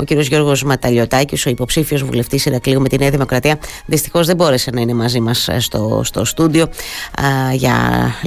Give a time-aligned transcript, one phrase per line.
[0.00, 4.70] ο κύριος Γιώργος Ματαλιωτάκης, ο υποψήφιος βουλευτής Ηρακλείου με τη Νέα Δημοκρατία, δυστυχώς δεν μπόρεσε
[4.70, 6.66] να είναι μαζί μας ε, στο, στο στούντιο
[7.52, 7.74] για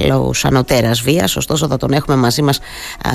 [0.06, 2.60] λόγους ανωτέρας βίας, ωστόσο θα τον έχουμε μαζί μας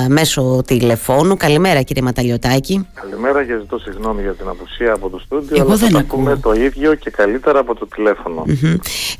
[0.08, 1.36] μέσω τηλεφώνου.
[1.36, 2.86] Καλημέρα κύριε Ματαλιωτάκη.
[2.94, 6.36] Καλημέρα και ζητώ συγγνώμη για την απουσία από το στούντιο, Εγώ αλλά δεν θα ακούμε
[6.36, 8.44] το ίδιο και καλύτερα από το τηλεφωνο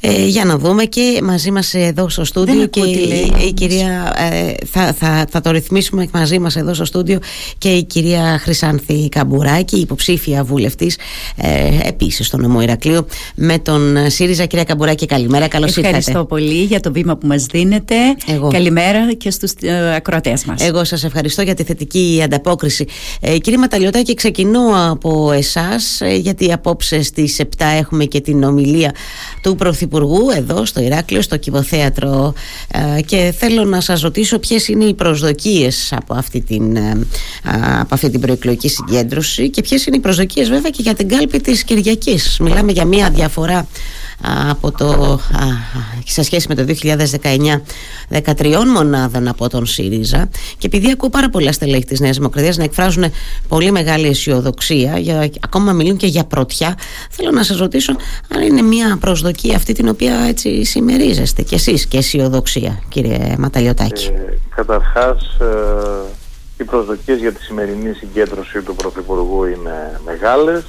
[0.01, 4.67] Ε, για να δούμε και μαζί μας εδώ στο στούντιο και η, η, κυρία, ε,
[4.67, 7.19] θα, θα, θα το ρυθμίσουμε μαζί μας εδώ στο στούντιο
[7.59, 10.97] και η κυρία Χρυσάνθη Καμπουράκη, υποψήφια βουλευτής
[11.37, 14.45] ε, επίσης στο νομό Ηρακλείου με τον ΣΥΡΙΖΑ.
[14.45, 15.87] Κυρία Καμπουράκη, καλημέρα, καλώς ήρθατε.
[15.87, 17.95] Ευχαριστώ πολύ για το βήμα που μας δίνετε.
[18.27, 18.49] Εγώ.
[18.49, 20.63] Καλημέρα και στους ε, ακροατές μας.
[20.63, 22.87] Εγώ σας ευχαριστώ για τη θετική ανταπόκριση.
[23.21, 27.45] Ε, κύριε Ματαλιωτάκη, ξεκινώ από εσάς, ε, γιατί απόψε στις 7
[27.79, 28.95] έχουμε και την ομιλία
[29.43, 32.35] του Πρωθυπουργού εδώ στο Ηράκλειο, στο Κυβοθέατρο
[32.97, 37.07] ε, και θέλω να σας ρωτήσω ποιες είναι οι προσδοκίες από αυτή την, ε,
[37.81, 39.20] από αυτή την προεκλογική συγκέντρωση
[39.51, 42.39] και ποιες είναι οι προσδοκίες βέβαια και για την κάλπη της Κυριακής.
[42.41, 43.67] Μιλάμε για μια διαφορά
[44.51, 45.21] από το,
[46.07, 46.65] σε σχέση με το
[48.11, 52.57] 2019 13 μονάδων από τον ΣΥΡΙΖΑ και επειδή ακούω πάρα πολλά στελέχη της Νέας Δημοκρατίας
[52.57, 53.05] να εκφράζουν
[53.49, 56.75] πολύ μεγάλη αισιοδοξία για, ακόμα μιλούν και για πρωτιά
[57.11, 57.97] θέλω να σας ρωτήσω
[58.35, 64.07] αν είναι μια προσδοκία αυτή την οποία έτσι συμμερίζεστε κι εσείς και αισιοδοξία κύριε Ματαλιωτάκη
[64.07, 65.47] ε, Καταρχάς ε,
[66.61, 70.65] οι προσδοκίες για τη σημερινή συγκέντρωση του Πρωθυπουργού είναι μεγάλες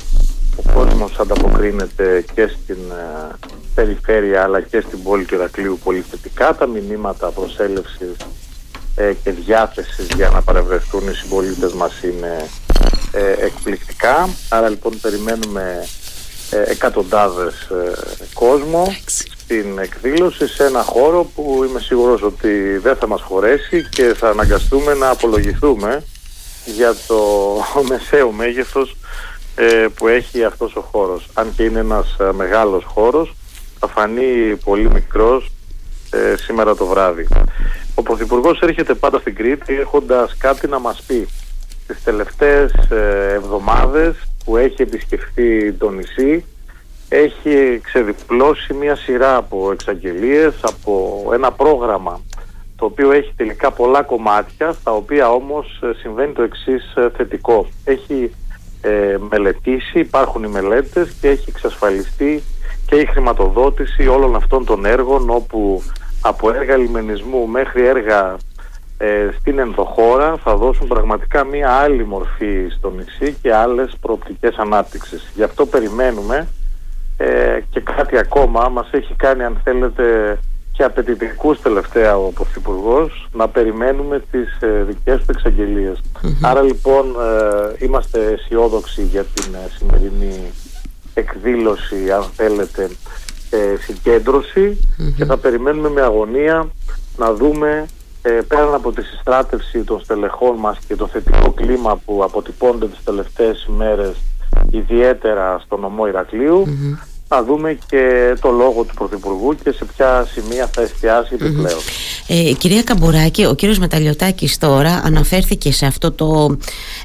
[0.56, 3.36] ο κόσμος ανταποκρίνεται και στην ε,
[3.75, 6.56] περιφέρεια αλλά και στην πόλη του Ηρακλείου πολύ θετικά.
[6.56, 8.16] Τα μηνύματα προσέλευσης
[8.95, 12.50] ε, και διάθεσης για να παρευρεθούν οι συμπολίτες μας είναι
[13.11, 14.30] ε, εκπληκτικά.
[14.50, 15.88] Άρα λοιπόν περιμένουμε
[16.50, 17.94] ε, εκατοντάδες ε,
[18.33, 18.95] κόσμο
[19.52, 24.30] στην εκδήλωση σε ένα χώρο που είμαι σίγουρος ότι δεν θα μας χωρέσει και θα
[24.30, 26.03] αναγκαστούμε να απολογηθούμε
[26.66, 27.19] για το
[27.89, 28.95] μεσαίο μέγεθος
[29.55, 31.30] ε, που έχει αυτός ο χώρος.
[31.33, 33.35] Αν και είναι ένας ε, μεγάλος χώρος,
[33.80, 35.52] θα φανεί πολύ μικρός
[36.09, 37.27] ε, σήμερα το βράδυ.
[37.95, 41.27] Ο Πρωθυπουργός έρχεται πάντα στην Κρήτη έχοντας κάτι να μας πει.
[41.87, 42.71] Τις τελευταίες
[43.33, 44.15] εβδομάδες
[44.45, 46.45] που έχει επισκεφθεί το νησί,
[47.14, 52.22] έχει ξεδιπλώσει μια σειρά από εξαγγελίες, από ένα πρόγραμμα
[52.76, 57.67] το οποίο έχει τελικά πολλά κομμάτια, στα οποία όμως συμβαίνει το εξής θετικό.
[57.83, 58.32] Έχει
[58.82, 62.44] ε, μελετήσει, υπάρχουν οι μελέτες και έχει εξασφαλιστεί
[62.86, 65.83] και η χρηματοδότηση όλων αυτών των έργων όπου
[66.21, 68.38] από έργα λιμενισμού μέχρι έργα
[68.98, 75.32] ε, στην ενδοχώρα θα δώσουν πραγματικά μία άλλη μορφή στο νησί και άλλες προοπτικές ανάπτυξης.
[75.36, 76.48] Γι' αυτό περιμένουμε
[77.17, 80.38] ε, και κάτι ακόμα μας έχει κάνει αν θέλετε
[80.72, 86.02] και απαιτητικούς τελευταία ο Πρωθυπουργός να περιμένουμε τις ε, δικές του εξαγγελιες
[86.42, 90.52] Άρα λοιπόν ε, είμαστε αισιόδοξοι για την ε, σημερινή
[91.14, 92.89] εκδήλωση, αν θέλετε,
[93.50, 94.77] ε, συγκεντρωση
[95.17, 96.67] και θα περιμένουμε με αγωνία
[97.17, 97.86] να δούμε
[98.21, 103.04] ε, πέραν από τη συστράτευση των στελεχών μας και το θετικό κλίμα που αποτυπώνται τις
[103.04, 104.16] τελευταίες ημέρες
[104.72, 106.08] ιδιαίτερα στο νομό
[107.30, 111.80] να δούμε και το λόγο του Πρωθυπουργού και σε ποια σημεία θα εστιάσει επιπλέον.
[112.33, 116.58] Ε, κυρία Καμπουράκη, ο κύριος Μεταλλιωτάκης τώρα αναφέρθηκε σε αυτό το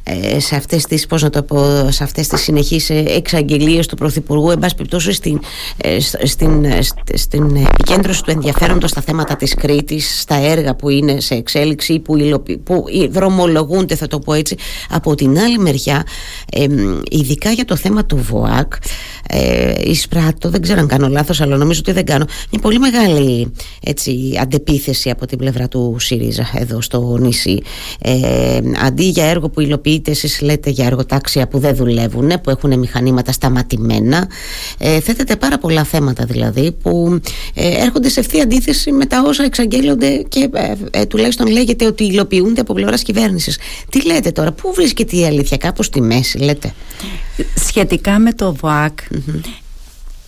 [0.02, 3.96] ε, σε αυτές τις, πώς να το πω, σε αυτές τις συνεχείς ε, εξαγγελίες του
[3.96, 4.50] Πρωθυπουργού.
[4.50, 5.40] Εν πάση περιπτώσει στην,
[5.76, 6.66] ε, στην,
[7.14, 12.00] στην επικέντρωση του ενδιαφέροντος στα θέματα της Κρήτης στα έργα που είναι σε εξέλιξη ή
[12.00, 14.56] που, υλοπι, που δρομολογούνται θα το πω έτσι
[14.90, 16.06] από την άλλη μεριά
[17.10, 18.72] ειδικά για το θέμα του ΒΟΑΚ
[19.28, 23.52] ε, εισπράττω, δεν ξέρω αν κάνω λάθος αλλά νομίζω ότι δεν κάνω μια πολύ μεγάλη
[23.80, 27.62] έτσι, αντεπίθεση από την πλευρά του ΣΥΡΙΖΑ εδώ στο νησί
[27.98, 32.78] ε, αντί για έργο που υλοποιείται εσείς λέτε για εργοτάξια που δεν δουλεύουν που έχουν
[32.78, 34.28] μηχανήματα σταματημένα
[34.78, 37.20] ε, θέτεται πάρα πολλά θέματα δηλαδή που
[37.54, 42.04] ε, έρχονται σε ευθεία αντίθεση με τα όσα εξαγγέλλονται και ε, ε, τουλάχιστον λέγεται ότι
[42.04, 43.58] υλοποιούνται από πλευράς κυβέρνησης.
[43.88, 46.74] Τι λέτε τώρα, πού βρίσκεται η αλήθεια, κάπου στη μέση λέτε.
[47.66, 49.18] Σχετικά με το ΒΟΑΚ, ε,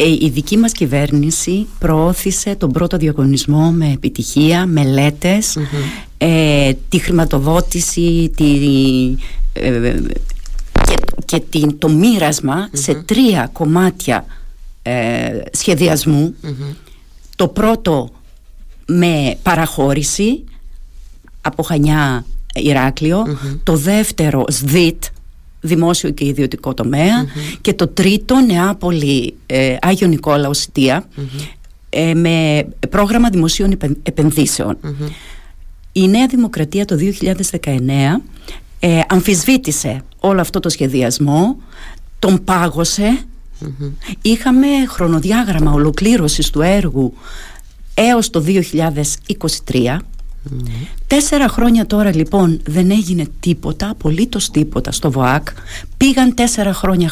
[0.04, 4.66] η δική μας κυβέρνηση προώθησε τον πρώτο διαγωνισμό με επιτυχία,
[6.18, 8.44] ε, τη χρηματοδότηση τη,
[9.52, 10.00] ε,
[10.86, 14.24] και, και την, το μοιρασμα σε τρία κομμάτια
[15.52, 16.34] σχεδιασμού.
[17.36, 18.10] Το πρώτο
[18.86, 20.44] με παραχώρηση
[21.40, 22.24] από Χανιά
[23.62, 25.04] το δεύτερο ΣΔΙΤ
[25.60, 26.74] δημόσιο και ιδιωτικό
[27.60, 30.50] και το τρίτο Νεάπολη ε, Άγιο Νικόλαο
[31.90, 33.78] ε, με πρόγραμμα δημοσίων
[35.92, 36.96] Η Νέα Δημοκρατία το
[37.60, 37.70] 2019
[38.80, 41.56] ε, αμφισβήτησε όλο αυτό το σχεδιασμό,
[42.18, 43.18] τον παγωσε
[44.22, 47.14] Είχαμε χρονοδιάγραμμα ολοκλήρωσης του έργου
[47.94, 49.96] έως το 2023
[51.06, 55.48] Τέσσερα χρόνια τώρα λοιπόν δεν έγινε τίποτα, απολύτως τίποτα στο ΒΟΑΚ.
[55.96, 57.10] Πήγαν τέσσερα χρόνια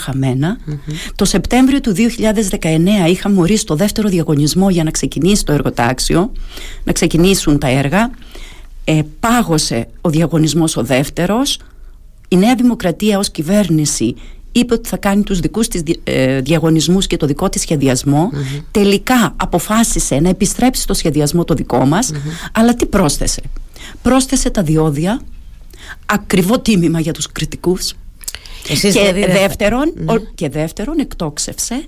[1.14, 6.32] Το Σεπτέμβριο του 2019 είχαμε ορίσει το δεύτερο διαγωνισμό για να ξεκινήσει το εργοτάξιο,
[6.84, 8.10] να ξεκινήσουν τα έργα.
[8.84, 11.58] Ε, πάγωσε ο διαγωνισμός ο δεύτερος.
[12.28, 14.14] Η Νέα Δημοκρατία ως κυβέρνηση
[14.58, 18.30] είπε ότι θα κάνει τους δικούς της ε, διαγωνισμούς και το δικό της σχεδιασμο
[18.70, 22.10] τελικά αποφάσισε να επιστρέψει στο σχεδιασμό το δικό μας.
[22.52, 23.42] Αλλά τι πρόσθεσε;
[24.02, 25.20] Πρόσθεσε τα διόδια
[26.06, 27.94] ακριβό τίμημα για τους κριτικούς.
[28.62, 29.92] Και, δηλαδή δεύτερον,
[30.34, 31.84] και δεύτερον εκτόξευσε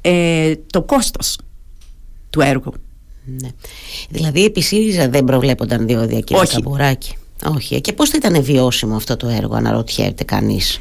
[0.00, 1.38] ε, το κόστος
[2.30, 2.72] του έργου.
[3.24, 3.48] Ναι.
[4.08, 6.52] Δηλαδή επί ΣΥΡΙΖΑ δεν προβλέπονταν διόδια κύριε Όχι.
[6.52, 7.16] Καμπουράκη.
[7.54, 7.80] Όχι.
[7.80, 10.78] Και πώς θα ήταν βιώσιμο αυτό το έργο αναρωτιέται κανείς;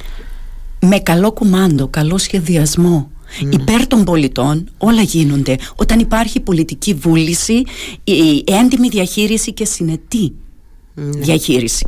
[0.82, 3.10] Με καλό κουμάντο, καλό σχεδιασμό
[3.42, 3.50] ναι.
[3.54, 7.64] υπέρ των πολιτών όλα γίνονται όταν υπάρχει πολιτική βούληση
[8.04, 10.30] η έντιμη διαχείριση και συνετή ναι.
[11.00, 11.86] Διαχείριση.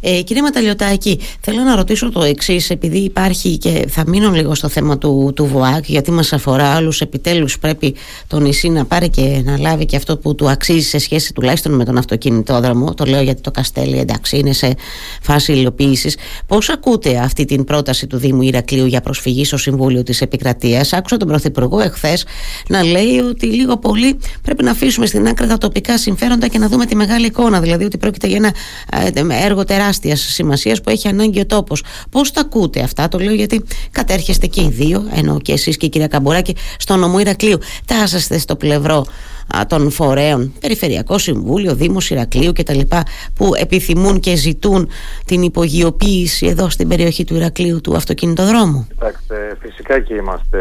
[0.00, 4.68] Ε, κύριε Ματαλιωτάκη, θέλω να ρωτήσω το εξής, επειδή υπάρχει και θα μείνω λίγο στο
[4.68, 6.92] θέμα του, του ΒΟΑΚ, γιατί μας αφορά άλλου.
[6.98, 7.94] Επιτέλους, πρέπει
[8.26, 11.72] το νησί να πάρει και να λάβει και αυτό που του αξίζει σε σχέση τουλάχιστον
[11.72, 12.94] με τον αυτοκινητόδρομο.
[12.94, 14.74] Το λέω γιατί το Καστέλι εντάξει είναι σε
[15.22, 16.16] φάση υλοποίησης.
[16.46, 21.16] Πώς ακούτε αυτή την πρόταση του Δήμου Ηρακλείου για προσφυγή στο Συμβούλιο της Επικρατείας; Άκουσα
[21.16, 22.24] τον Πρωθυπουργό εχθές
[22.68, 26.68] να λέει ότι λίγο πολύ πρέπει να αφήσουμε στην άκρη τα τοπικά συμφέροντα και να
[26.68, 27.60] δούμε τη μεγάλη εικόνα.
[27.60, 28.52] Δηλαδή ότι πρόκειται για
[29.16, 31.84] ένα ε, έργο τεράστιας σημασίας που έχει ανάγκη ο τόπος.
[32.10, 35.86] Πώς τα ακούτε αυτά, το λέω γιατί κατέρχεστε και οι δύο, ενώ και εσείς και
[35.86, 37.58] η κυρία Καμπουράκη, στο νομό Ηρακλείου.
[37.84, 39.06] Τάσαστε στο πλευρό
[39.66, 42.80] των φορέων, Περιφερειακό Συμβούλιο, Δήμος Ηρακλείου κτλ.
[43.34, 44.88] που επιθυμούν και ζητούν
[45.24, 48.86] την υπογειοποίηση εδώ στην περιοχή του Ηρακλείου του αυτοκινητοδρόμου.
[48.88, 50.58] Κοιτάξτε, φυσικά και είμαστε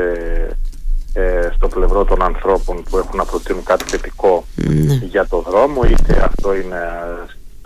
[1.13, 4.93] ε, στο πλευρό των ανθρώπων που έχουν να προτείνουν κάτι θετικό ναι.
[4.93, 6.79] για το δρόμο, είτε αυτό είναι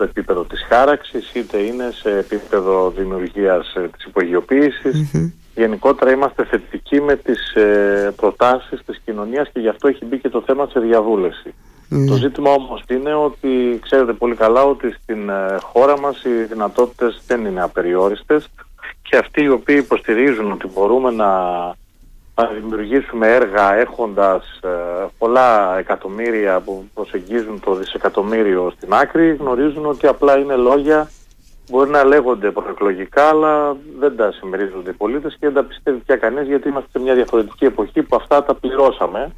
[0.04, 5.10] στο επίπεδο της χάραξης είτε είναι σε επίπεδο δημιουργίας ε, της υπογειοποίησης.
[5.54, 10.28] Γενικότερα είμαστε θετικοί με τις ε, προτάσεις της κοινωνίας και γι' αυτό έχει μπει και
[10.28, 11.52] το θέμα σε διαβούλευσης.
[11.88, 12.06] Ναι.
[12.06, 17.22] Το ζήτημα όμως είναι ότι ξέρετε πολύ καλά ότι στην ε, χώρα μας οι δυνατότητες
[17.26, 18.48] δεν είναι απεριόριστες
[19.02, 21.28] και αυτοί οι οποίοι υποστηρίζουν ότι μπορούμε να
[22.34, 24.68] να δημιουργήσουμε έργα έχοντας ε,
[25.18, 29.34] πολλά εκατομμύρια που προσεγγίζουν το δισεκατομμύριο στην άκρη.
[29.34, 31.10] Γνωρίζουν ότι απλά είναι λόγια
[31.70, 36.16] μπορεί να λέγονται προεκλογικά αλλά δεν τα συμμερίζονται οι πολίτες και δεν τα πιστεύει πια
[36.16, 39.32] κανείς γιατί είμαστε σε μια διαφορετική εποχή που αυτά τα πληρωσαμε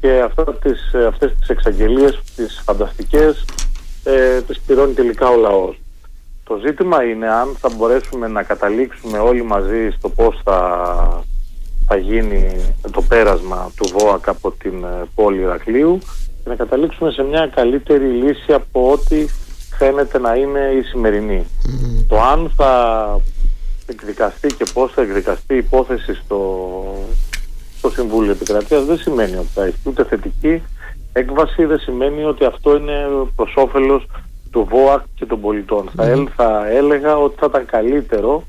[0.00, 3.44] και αυτά τις, αυτές τις εξαγγελίες τις φανταστικές
[4.04, 5.80] ε, τις πληρώνει τελικά ο λαός.
[6.44, 11.24] Το ζήτημα είναι αν θα μπορέσουμε να καταλήξουμε όλοι μαζί στο πώς θα
[11.92, 15.98] θα γίνει το πέρασμα του ΒΟΑΚ από την ε, πόλη Ηρακλείου
[16.42, 19.26] και να καταλήξουμε σε μια καλύτερη λύση από ό,τι
[19.78, 21.46] φαίνεται να είναι η σημερινή.
[22.08, 23.20] Το αν θα
[23.86, 26.40] εκδικαστεί και πώς θα εκδικαστεί η υπόθεση στο,
[27.78, 30.62] στο Συμβούλιο Επικρατείας δεν σημαίνει ότι θα έχει ούτε θετική
[31.12, 33.06] έκβαση, δεν σημαίνει ότι αυτό είναι
[33.36, 34.06] προς όφελος
[34.50, 35.90] του ΒΟΑΚ και των πολιτών.
[35.96, 38.44] Θα, θα έλεγα ότι θα ήταν καλύτερο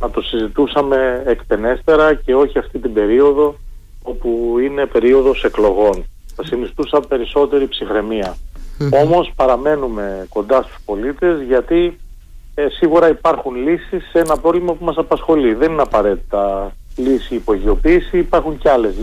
[0.00, 3.56] να το συζητούσαμε εκτενέστερα και όχι αυτή την περίοδο
[4.02, 6.04] όπου είναι περίοδος εκλογών.
[6.34, 8.36] Θα συνιστούσα περισσότερη ψυχραιμία.
[9.04, 11.98] Όμως παραμένουμε κοντά στους πολίτες γιατί
[12.54, 15.54] ε, σίγουρα υπάρχουν λύσεις σε ένα πρόβλημα που μας απασχολεί.
[15.54, 18.94] Δεν είναι απαραίτητα λύση υπογειοποίηση, υπάρχουν και άλλες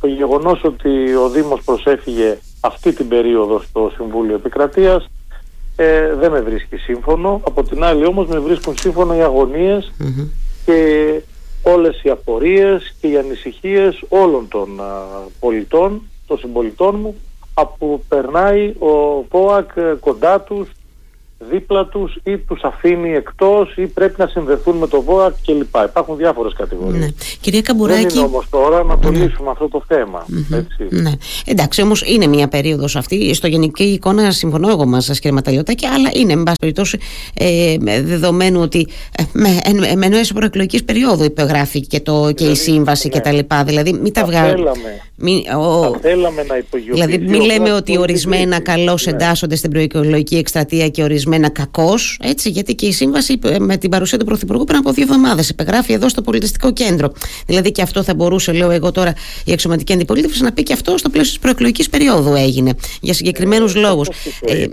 [0.00, 5.08] Το γεγονός ότι ο Δήμος προσέφυγε αυτή την περίοδο στο Συμβούλιο Επικρατείας
[5.76, 7.40] ε, δεν με βρίσκει σύμφωνο.
[7.46, 9.92] Από την άλλη όμως με βρίσκουν σύμφωνο οι αγωνιες
[10.64, 11.20] και
[11.62, 14.80] όλες οι απορίες και οι ανησυχίες όλων των
[15.40, 17.14] πολιτών, των συμπολιτών μου,
[17.54, 20.68] από περνάει ο ΠΟΑΚ κοντά τους
[21.50, 25.74] δίπλα τους ή τους αφήνει εκτός ή πρέπει να συνδεθούν με το ΒΟΑΚ κλπ.
[25.84, 27.00] Υπάρχουν διάφορες κατηγορίες.
[27.00, 27.08] Ναι.
[27.40, 28.06] Κυρία Καμπουράκη...
[28.06, 29.18] Δεν είναι όμως τώρα να το ναι.
[29.18, 31.02] λύσουμε αυτό το θεμα Έτσι.
[31.02, 31.10] Ναι.
[31.44, 33.34] Εντάξει όμως είναι μια περίοδος αυτή.
[33.34, 36.98] Στο γενική εικόνα συμφωνώ εγώ μαζί σας κύριε Ματαλιώτα αλλά είναι με πάση περιπτώσει
[37.34, 42.54] ε, δεδομένου ότι ε, με, εν, εν, προεκλογικής περίοδου υπεγράφει και, το, και η δηλαδή,
[42.54, 43.20] σύμβαση ναι.
[43.20, 43.54] κτλ.
[43.64, 44.72] Δηλαδή μην τα βγάλουμε.
[45.16, 47.06] Θα θέλαμε να υπογειοποιηθεί.
[47.06, 49.12] Δηλαδή, μην λέμε ότι ορισμένα καλώς ναι.
[49.12, 52.18] εντάσσονται στην προεκλογική εκστρατεία και ορισμένα κακώς.
[52.22, 55.92] Έτσι, γιατί και η σύμβαση με την παρουσία του Πρωθυπουργού πριν από δύο εβδομάδες υπεγράφει
[55.92, 57.12] εδώ στο πολιτιστικό κέντρο.
[57.46, 60.98] Δηλαδή, και αυτό θα μπορούσε, λέω εγώ τώρα, η εξωματική αντιπολίτευση να πει και αυτό
[60.98, 62.74] στο πλαίσιο της προεκλογικής περίοδου έγινε.
[63.00, 64.08] Για συγκεκριμένους ε, λόγους.
[64.46, 64.66] Ε,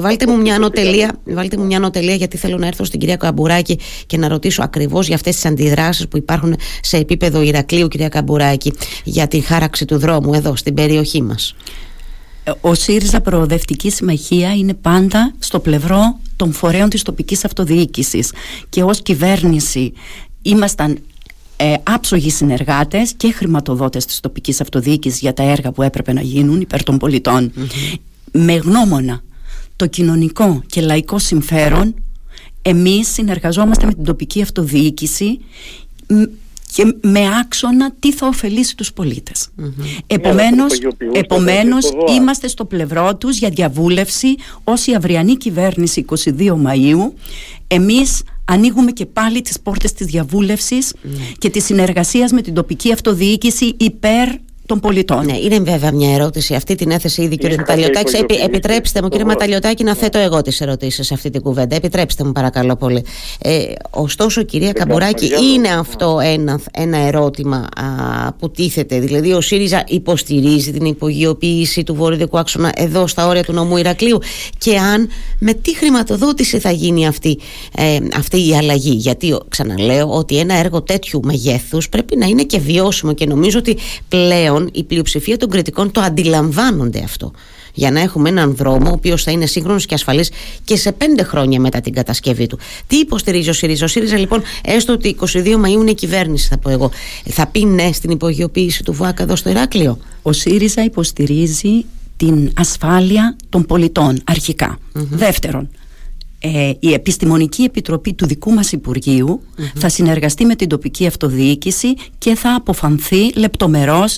[0.00, 3.78] βάλτε, μου μια ανωτελεία, βάλτε μου μια ανωτελεία, γιατί θέλω να έρθω στην κυρία Καμπουράκη
[4.06, 8.72] και να ρωτήσω ακριβώς για αυτές τις αντιδράσεις που υπάρχουν σε επίπεδο Ηρακλείου, κυρία Καμπουράκη,
[9.04, 11.54] για τη χάραξη του δρόμου εδώ στην περιοχή μας.
[12.60, 18.32] Ο ΣΥΡΙΖΑ Προοδευτική Συμμαχία είναι πάντα στο πλευρό των φορέων της τοπικής αυτοδιοίκησης.
[18.68, 19.92] Και ως κυβέρνηση
[20.42, 20.98] ήμασταν
[21.56, 26.60] ε, άψογοι συνεργάτες και χρηματοδότες της τοπικής αυτοδιοίκησης για τα έργα που έπρεπε να γίνουν
[26.60, 27.52] υπέρ των πολιτων
[28.32, 29.22] Με γνώμονα
[29.76, 31.94] το κοινωνικό και λαϊκό συμφέρον
[32.62, 35.38] εμείς συνεργαζόμαστε με την τοπική αυτοδιοίκηση
[36.74, 39.48] και με άξονα τι θα ωφελήσει τους πολιτες
[40.06, 40.78] Επομένως,
[41.12, 47.12] επομένως είμαστε στο πλευρό τους για διαβούλευση ως η αυριανή κυβέρνηση 22 Μαΐου.
[47.66, 51.16] Εμείς ανοίγουμε και πάλι τις πόρτες της διαβούλευσης ναι.
[51.38, 54.28] και της συνεργασίας με την τοπική αυτοδιοίκηση υπέρ
[54.66, 55.24] των πολιτών.
[55.24, 56.54] Ναι, είναι βέβαια μια ερώτηση.
[56.54, 58.16] Αυτή την έθεσε ήδη κύριε Ματαλιωτάκη.
[58.16, 61.76] Επι, επιτρέψτε μου, κύριε Ματαλιωτάκη, να θέτω εγώ τις ερωτήσεις σε αυτή την κουβέντα.
[61.76, 63.04] Επιτρέψτε μου, παρακαλώ πολύ.
[63.38, 68.98] Ε, ωστόσο, κυρία Καμπουράκη, είναι αυτό ένα, ένα ερώτημα α, που τίθεται.
[68.98, 74.18] Δηλαδή, ο ΣΥΡΙΖΑ υποστηρίζει την υπογειοποίηση του βορειοδικού άξονα εδώ στα όρια του νομού Ηρακλείου
[74.58, 75.08] και αν
[75.38, 77.38] με τι χρηματοδότηση θα γίνει αυτή,
[77.76, 82.58] ε, αυτή η αλλαγή; Γιατί ξαναλέω ότι ένα έργο τέτοιου μεγέθους πρέπει να είναι και
[82.58, 83.76] βιώσιμο και νομίζω ότι
[84.08, 87.32] πλέον η πλειοψηφία των κριτικών το αντιλαμβάνονται αυτό.
[87.74, 90.30] Για να έχουμε έναν δρόμο ο οποίος θα είναι σύγχρονος και ασφαλής
[90.64, 92.58] και σε πέντε χρόνια μετά την κατασκευή του.
[92.86, 96.58] Τι υποστηρίζει ο ΣΥΡΙΖΑ; Ο ΣΥΡΙΖΑ λοιπόν, έστω ότι 22 Μαου είναι η κυβέρνηση, θα
[96.58, 96.90] πω εγώ,
[97.24, 101.84] θα πει ναι στην υπογειοποίηση του ΒΟΑΚ εδώ στο Ηράκλειο; Ο ΣΥΡΙΖΑ υποστηρίζει
[102.16, 104.22] την ασφάλεια των πολιτών
[104.92, 105.68] Δεύτερον,
[106.38, 109.40] ε, η Επιστημονική Επιτροπή του δικού μας υπουργειου
[109.74, 113.32] θα συνεργαστεί με την τοπική αυτοδιοίκηση και θα αποφανθεί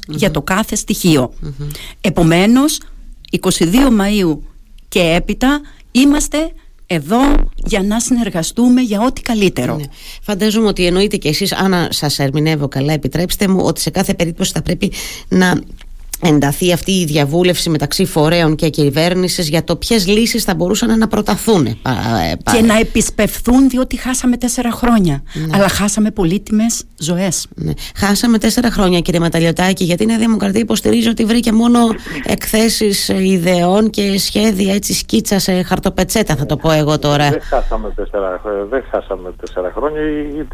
[0.07, 1.33] για το κάθε στοιχείο.
[2.01, 2.81] Επομένως,
[3.41, 3.41] 22
[4.01, 4.39] Μαΐου
[4.89, 5.61] και έπειτα
[5.91, 6.53] είμαστε
[6.91, 9.77] εδώ για να συνεργαστούμε για ό,τι καλύτερο.
[9.77, 9.85] Ναι.
[10.23, 14.53] Φαντάζομαι ότι εννοείτε και εσείς, αν σας ερμηνεύω καλά, επιτρέψτε μου, ότι σε κάθε περίπτωση
[14.53, 14.93] θα πρέπει
[15.29, 15.61] να
[16.23, 21.09] ενταθεί αυτή η διαβούλευση μεταξύ φορέων και κυβέρνησης για το ποιες λύσεις θα μπορούσαν να
[21.09, 21.67] προταθούν.
[21.67, 21.77] Ε,
[22.53, 25.23] και να επισπευθούν, διότι χάσαμε τέσσερα χρόνια.
[25.33, 25.57] Ναι.
[25.57, 27.47] Αλλά χάσαμε πολύτιμες ζωές.
[27.55, 27.73] Ναι.
[27.97, 31.79] Χάσαμε τέσσερα χρόνια, κύριε Ματαλιωτάκη, γιατί η Νέα Δημοκρατία υποστηρίζει ότι βρήκε μόνο
[32.25, 37.31] εκθέσεις ιδεών και σχέδια έτσι σκίτσα σε χαρτοπετσέτα, θα το πω εγώ τώρα.
[37.31, 40.01] Δεν χάσαμε τέσσερα, δεν χάσαμε τέσσερα χρόνια.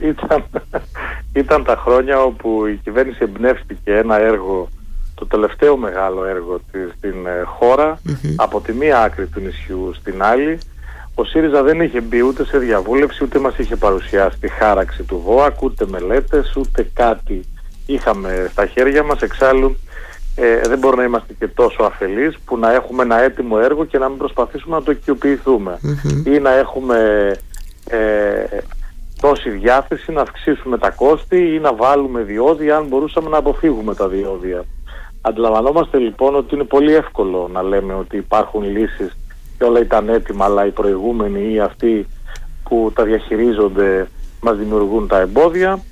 [0.00, 0.44] Ήταν,
[1.42, 4.68] ήταν τα χρόνια όπου η κυβέρνηση εμπνεύστηκε ένα έργο
[5.14, 8.00] το τελευταίο μεγάλο έργο της στην ε, χωρα
[8.36, 10.58] από τη μία άκρη του νησιού στην άλλη.
[11.14, 15.22] Ο ΣΥΡΙΖΑ δεν είχε μπει ούτε σε διαβούλευση ούτε μας είχε παρουσιάσει τη χάραξη του
[15.24, 17.44] ΒΟΑΚ ούτε μελέτες ούτε κάτι
[17.86, 19.20] είχαμε στα χέρια μας.
[19.20, 19.76] Εξάλλου
[20.36, 23.98] ε, δεν μπορούμε να είμαστε και τόσο αφελείς που να έχουμε ένα έτοιμο έργο και
[23.98, 25.78] να μην προσπαθήσουμε να το οικειοποιηθούμε.
[26.24, 27.30] Ή να έχουμε
[27.88, 28.58] ε,
[29.20, 34.08] τόση διάθεση να αυξήσουμε τα κόστη ή να βάλουμε διόδια αν μπορούσαμε να αποφύγουμε τα
[34.08, 34.64] διόδια.
[35.26, 39.16] Αντιλαμβανόμαστε λοιπόν ότι είναι πολύ εύκολο να λέμε ότι υπάρχουν λύσεις
[39.58, 42.06] και όλα ήταν έτοιμα αλλά οι προηγούμενοι ή αυτοί
[42.64, 44.08] που τα διαχειρίζονται
[44.40, 45.82] μας δημιουργούν τα εμπόδια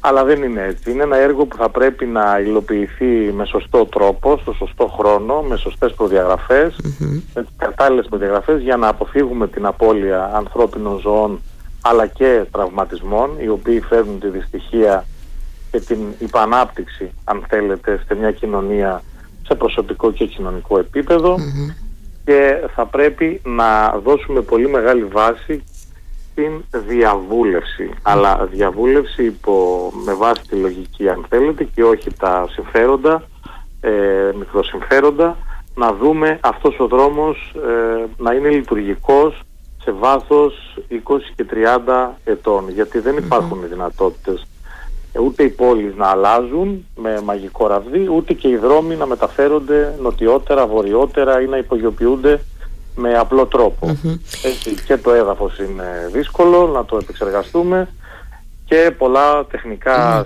[0.00, 0.90] αλλά δεν είναι έτσι.
[0.90, 5.56] Είναι ένα έργο που θα πρέπει να υλοποιηθεί με σωστό τρόπο, στο σωστό χρόνο, με
[5.56, 7.20] σωστές προδιαγραφές, mm-hmm.
[7.34, 11.40] με κατάλληλες προδιαγραφές για να αποφύγουμε την απώλεια ανθρώπινων ζωών
[11.80, 15.04] αλλά και τραυματισμών οι οποίοι φέρνουν τη δυστυχία
[15.74, 19.02] και την υπανάπτυξη, αν θέλετε, σε μια κοινωνία
[19.46, 20.84] σε προσωπικό και κοινωνικό
[22.24, 25.64] και θα πρέπει να δώσουμε πολύ μεγάλη βάση
[26.30, 27.90] στην διαβούλευση.
[28.02, 33.22] Αλλά διαβούλευση υπό, με βάση τη λογική αν θέλετε και όχι τα συμφέροντα
[33.80, 33.90] ε,
[34.38, 35.36] μικροσυμφέροντα
[35.74, 39.40] να δούμε αυτός ο δρόμος ε, να είναι λειτουργικός
[39.82, 40.94] σε βάθος 20
[41.36, 41.46] και
[41.86, 42.70] 30 ετών.
[42.70, 44.46] Γιατί δεν υπάρχουν οι δυνατότητες
[45.20, 50.66] ούτε οι πόλεις να αλλάζουν με μαγικό ραβδί, ούτε και οι δρόμοι να μεταφέρονται νοτιότερα,
[50.66, 52.40] βορειότερα ή να υπογειοποιούνται
[52.94, 53.48] με απλό
[54.44, 57.88] Έτσι, και το έδαφος είναι δύσκολο να το επεξεργαστούμε.
[58.64, 59.46] Και πολλά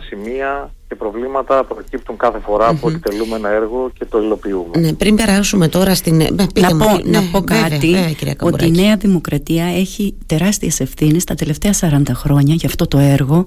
[0.09, 4.78] σημεία και προβλήματα προκύπτουν κάθε φορά που εκτελούμε ένα έργο και το υλοποιούμε.
[4.78, 6.16] Ναι, πριν περάσουμε τώρα στην...
[6.61, 7.97] να, πω, να πω κάτι,
[8.40, 13.47] ότι η Νέα Δημοκρατία έχει τεράστιες ευθύνες τα τελευταία 40 χρόνια για αυτό το έργο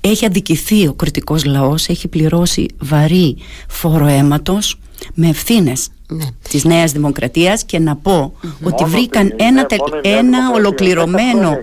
[0.00, 3.36] έχει αδικηθεί ο κριτικός λαός έχει πληρώσει βαρύ
[3.68, 4.78] φόρο αίματος
[5.14, 6.24] με ευθύνες ναι.
[6.48, 8.32] της Νέας Δημοκρατίας και να πω
[8.62, 9.66] ότι βρήκαν ένα,
[10.02, 11.58] ένα ολοκληρωμένο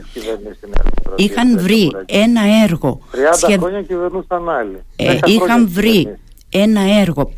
[1.15, 2.99] είχαν βρει ένα έργο
[3.45, 4.77] 30 χρόνια κυβερνούσαν άλλοι.
[4.95, 6.17] Ε, είχαν βρει
[6.49, 7.31] ένα έργο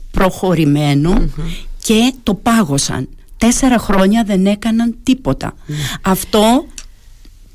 [1.84, 3.08] και το πάγωσαν.
[3.38, 5.54] Τέσσερα χρόνια δεν έκαναν τίποτα.
[5.66, 5.76] Ναι.
[6.02, 6.66] αυτό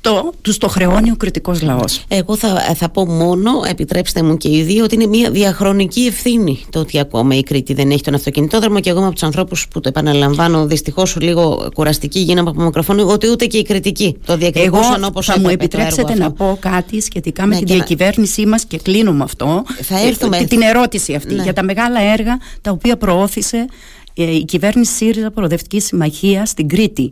[0.01, 2.03] το, τους το χρεώνει ο κριτικός λαός.
[2.07, 6.65] Εγώ θα, θα πω μόνο, επιτρέψτε μου και οι δύο, ότι είναι μια διαχρονική ευθύνη
[6.69, 9.67] το ότι ακόμα η Κρήτη δεν έχει τον αυτοκινητόδρομο και εγώ είμαι από τους ανθρώπους
[9.67, 14.37] που το επαναλαμβάνω δυστυχώς λίγο κουραστική γίναμε από μικροφόνο, ότι ούτε και η κριτική το
[14.37, 18.77] διακριτούσαν όπως θα μου επιτρέψετε να πω κάτι σχετικά με ναι, τη διακυβέρνησή μας και
[18.77, 19.63] κλείνω με αυτό.
[19.81, 20.37] Θα έρθουμε.
[20.37, 21.43] Ε, την ερώτηση αυτή ναι.
[21.43, 23.65] για τα μεγάλα έργα τα οποία προώθησε
[24.13, 27.11] ε, η κυβέρνηση ΣΥΡΙΖΑ Προοδευτικής Συμμαχίας στην Κρήτη.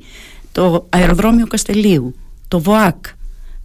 [0.51, 2.15] Το αεροδρόμιο Καστελίου
[2.50, 3.06] το ΒΟΑΚ,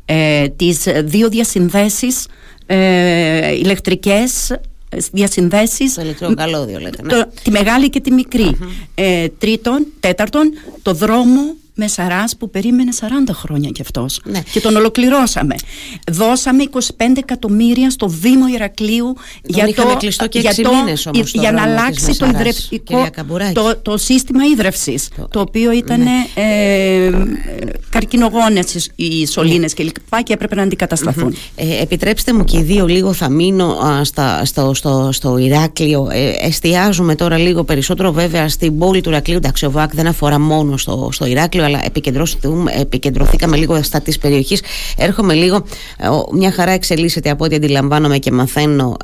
[0.05, 2.27] ε, τις δύο διασυνδέσεις
[2.67, 7.25] ε, ηλεκτρικές ε, διασυνδέσεις το καλώδιο λέτε, ναι.
[7.43, 8.59] τη μεγάλη και τη μικρη
[8.95, 11.41] ε, τρίτον, τέταρτον το δρόμο
[11.75, 14.21] με Σαράς που περίμενε 40 χρόνια κι αυτός.
[14.25, 14.43] Ναι.
[14.53, 15.55] και τον ολοκληρώσαμε.
[16.11, 16.81] Δώσαμε 25
[17.17, 20.71] εκατομμύρια στο Δήμο Ηρακλείου για το, κλειστό και για, το,
[21.15, 23.07] όμως για να αλλάξει το, υδρευτικό,
[23.53, 26.27] το, το σύστημα ίδρευσης το, το οποίο ήταν ναι.
[26.35, 27.11] ε,
[27.91, 31.37] καρκινογόνες οι σωλήνες και λοιπά και έπρεπε να αντικατασταθούν.
[31.57, 36.09] Ε, επιτρέψτε μου και οι δύο λίγο θα μείνω α, στα, στο, στο, στο Ηράκλειο.
[36.11, 39.37] Ε, εστιάζουμε τώρα λίγο περισσότερο βέβαια στην πόλη του Ηρακλείου.
[39.37, 41.81] Εντάξει ο ΒΑΚ δεν αφορά μόνο στο, στο Ηράκλειο αλλά
[42.81, 44.63] επικεντρωθήκαμε λίγο στα της περιοχής.
[44.97, 45.57] Έρχομαι λίγο,
[45.97, 48.97] ε, μια χαρά εξελίσσεται από ό,τι αντιλαμβάνομαι και μαθαίνω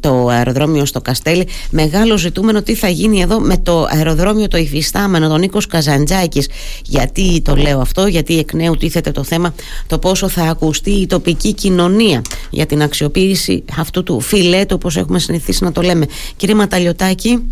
[0.00, 1.48] το αεροδρόμιο στο Καστέλι.
[1.70, 6.48] Μεγάλο ζητούμενο τι θα γίνει εδώ με το αεροδρόμιο το υφιστάμενο, τον Νίκος Καζαντζάκης.
[6.84, 9.54] Γιατί το λέω αυτό, γιατί εκ νέου τίθεται το θέμα
[9.86, 15.18] το πόσο θα ακουστεί η τοπική κοινωνία για την αξιοποίηση αυτού του φιλέτου, όπως έχουμε
[15.18, 16.06] συνηθίσει να το λέμε.
[16.36, 17.42] Κύριε Ματαλιωτάκη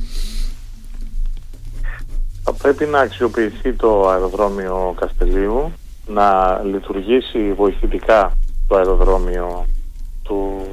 [2.46, 5.72] θα πρέπει να αξιοποιηθεί το αεροδρόμιο Καστελίου,
[6.06, 8.36] να λειτουργήσει βοηθητικά
[8.68, 9.66] το αεροδρόμιο
[10.22, 10.66] του...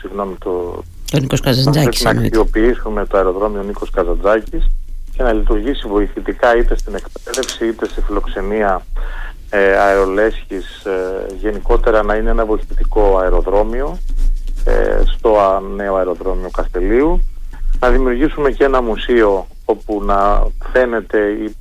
[0.00, 0.82] Συγγνώμη, το...
[1.10, 2.02] Το Νίκος Καζαντζάκης.
[2.02, 4.66] Να αξιοποιήσουμε το αεροδρόμιο Νίκος Καζαντζάκης
[5.16, 8.86] και να λειτουργήσει βοηθητικά είτε στην εκπαίδευση είτε στη φιλοξενία
[9.50, 13.98] ε, αερολέσχης ε, γενικότερα να είναι ένα βοηθητικό αεροδρόμιο
[14.64, 17.20] ε, στο νέο αεροδρόμιο Καστελίου
[17.80, 21.56] να δημιουργήσουμε και ένα μουσείο όπου να φαίνεται η,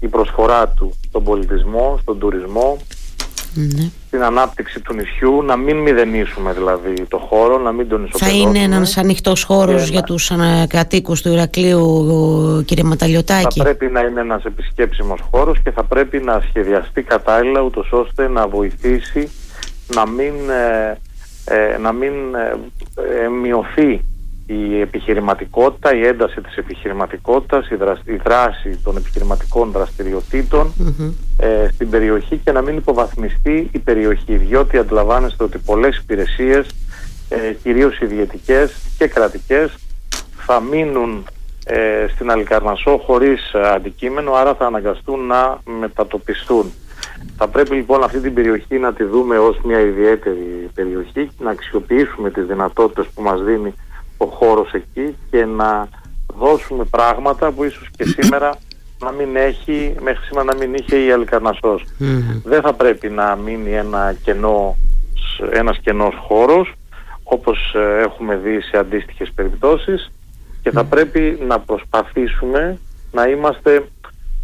[0.00, 2.76] η, προσφορά του στον πολιτισμό, στον τουρισμό,
[3.54, 3.90] ναι.
[4.06, 8.44] στην ανάπτυξη του νησιού, να μην μηδενίσουμε δηλαδή το χώρο, να μην τον ισοπεδώσουμε.
[8.44, 10.30] Θα είναι ένας ανοιχτός χώρος για τους
[10.68, 12.06] κατοίκους του Ηρακλείου,
[12.64, 13.58] κύριε Ματαλιωτάκη.
[13.58, 18.28] Θα πρέπει να είναι ένας επισκέψιμος χώρος και θα πρέπει να σχεδιαστεί κατάλληλα ούτως ώστε
[18.28, 19.30] να βοηθήσει
[19.94, 20.98] να μην, ε,
[21.44, 22.58] ε να μην ε,
[23.24, 24.04] ε μειωθεί
[24.46, 27.68] η επιχειρηματικότητα, η ένταση της επιχειρηματικότητας,
[28.04, 29.72] η, δράση των επιχειρηματικών
[31.36, 36.66] ε, στην περιοχή και να μην υποβαθμιστεί η περιοχή διότι αντιλαμβάνεστε ότι πολλές υπηρεσίες
[37.28, 39.74] ε, κυρίως ιδιωτικές και κρατικές
[40.36, 41.24] θα μείνουν
[41.64, 46.72] ε, στην Αλικαρνασό χωρίς αντικείμενο άρα θα αναγκαστούν να μετατοπιστούν.
[47.36, 52.30] Θα πρέπει λοιπόν αυτή την περιοχή να τη δούμε ως μια ιδιαίτερη περιοχή να αξιοποιήσουμε
[52.30, 53.74] τις δυνατότητες που μας δίνει
[54.16, 55.88] ο χώρος εκεί και να
[56.38, 58.56] δώσουμε πράγματα που ίσως και σήμερα
[59.00, 61.84] να μην έχει, μέχρι σήμερα να μην είχε η αλικαρνασος
[62.44, 64.76] Δεν θα πρέπει να μείνει ένα κενό,
[65.52, 66.72] ένας κενός χώρος
[67.22, 70.10] όπως ε, έχουμε δει σε αντίστοιχες περιπτώσεις.
[70.62, 72.78] Και θα πρέπει να προσπαθήσουμε
[73.12, 73.88] να είμαστε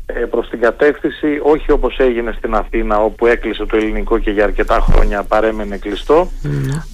[0.07, 4.45] ε, προς την κατεύθυνση όχι όπως έγινε στην Αθήνα όπου έκλεισε το ελληνικό και για
[4.45, 5.79] αρκετά χρόνια παρέμενε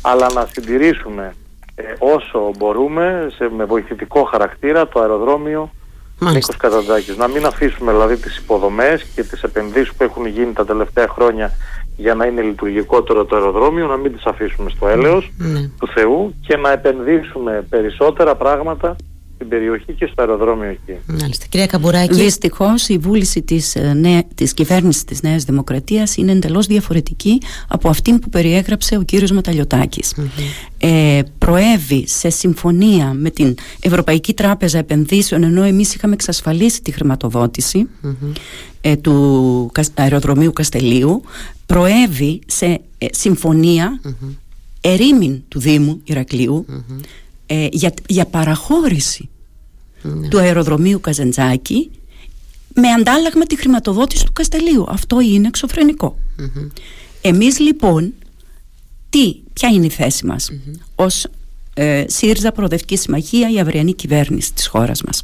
[0.02, 1.34] αλλά να συντηρήσουμε
[1.80, 5.70] ε, όσο μπορούμε σε, με βοηθητικό χαρακτήρα το αεροδρόμιο
[6.18, 7.16] Νίκος Καζαντζάκης.
[7.16, 11.52] Να μην αφήσουμε δηλαδή τις υποδομές και τις επενδύσεις που έχουν γίνει τα τελευταία χρόνια
[11.96, 15.70] για να είναι λειτουργικότερο το αεροδρόμιο, να μην τις αφήσουμε στο έλεος ναι.
[15.80, 18.96] του Θεού και να επενδύσουμε περισσότερα πράγματα
[19.38, 20.92] στην περιοχή και στο αεροδρόμιο εκεί.
[21.20, 21.46] Μάλιστα.
[21.48, 22.14] Κυρία Καμπουράκη.
[22.14, 28.18] Δυστυχώς η βούληση της ε, της κυβέρνησης της Νέας Δημοκρατίας είναι εντελώς διαφορετική από αυτή
[28.18, 30.14] που περιέγραψε ο κύριος Ματαλιωτάκης.
[30.78, 37.88] Ε, προέβη σε συμφωνία με την Ευρωπαϊκή Τράπεζα Επενδύσεων, ενώ εμείς είχαμε εξασφαλίσει τη χρηματοδότηση
[38.80, 41.22] ε, του αεροδρομίου Καστελίου,
[41.66, 44.00] προέβη σε ε, συμφωνία
[44.80, 46.66] ερήμην του Δήμου Ηρακλείου
[47.50, 49.28] ε, για, για παραχώρηση
[50.02, 50.28] ναι.
[50.28, 51.90] του αεροδρομίου Καζαντζάκη
[52.74, 54.84] με αντάλλαγμα τη χρηματοδότηση του Καστελίου.
[54.88, 56.18] Αυτό είναι εξωφρενικό.
[57.20, 58.12] Εμείς λοιπόν
[59.10, 60.78] τι, ποια είναι η θέση μας; Mm-hmm.
[60.94, 61.26] ως
[61.74, 65.22] ε, ΣΥΡΙΖΑ Προοδευτική Συμμαχία η αυριανή κυβέρνηση της χώρας μας.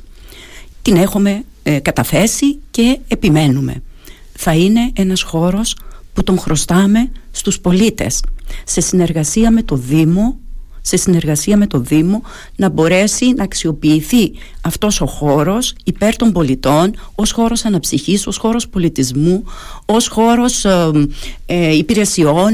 [0.83, 3.83] Την έχουμε ε, καταθέσει και επιμένουμε.
[4.33, 5.77] Θα είναι ένας χώρος
[6.13, 8.21] που τον χρωστάμε στους πολίτες
[8.65, 10.39] σε συνεργασία με το Δήμο
[10.87, 12.23] σε συνεργασία με το Δήμο
[12.57, 18.69] να μπορέσει να αξιοποιηθεί αυτός ο χώρος υπέρ των πολιτών ως χώρος αναψυχής, ως χώρος
[18.69, 19.45] πολιτισμού,
[19.87, 20.91] ως χώρος ε,
[21.47, 22.53] ε, υπηρεσιών,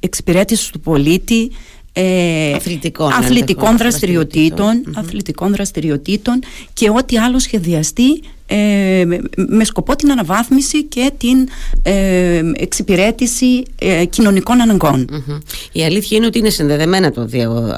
[0.00, 1.50] εξυπηρέτησης του πολίτη,
[1.92, 6.40] ε, αθλητικών, αθλητικών δραστηριοτήτων, αθλητικών δραστηριοτήτων
[6.72, 9.04] και ό,τι άλλο σχεδιαστεί ε,
[9.36, 11.48] με σκοπό την αναβάθμιση και την
[11.82, 15.08] ε, εξυπηρέτηση ε, κοινωνικών
[15.72, 17.72] Η αλήθεια είναι ότι είναι συνδεδεμένα το δύο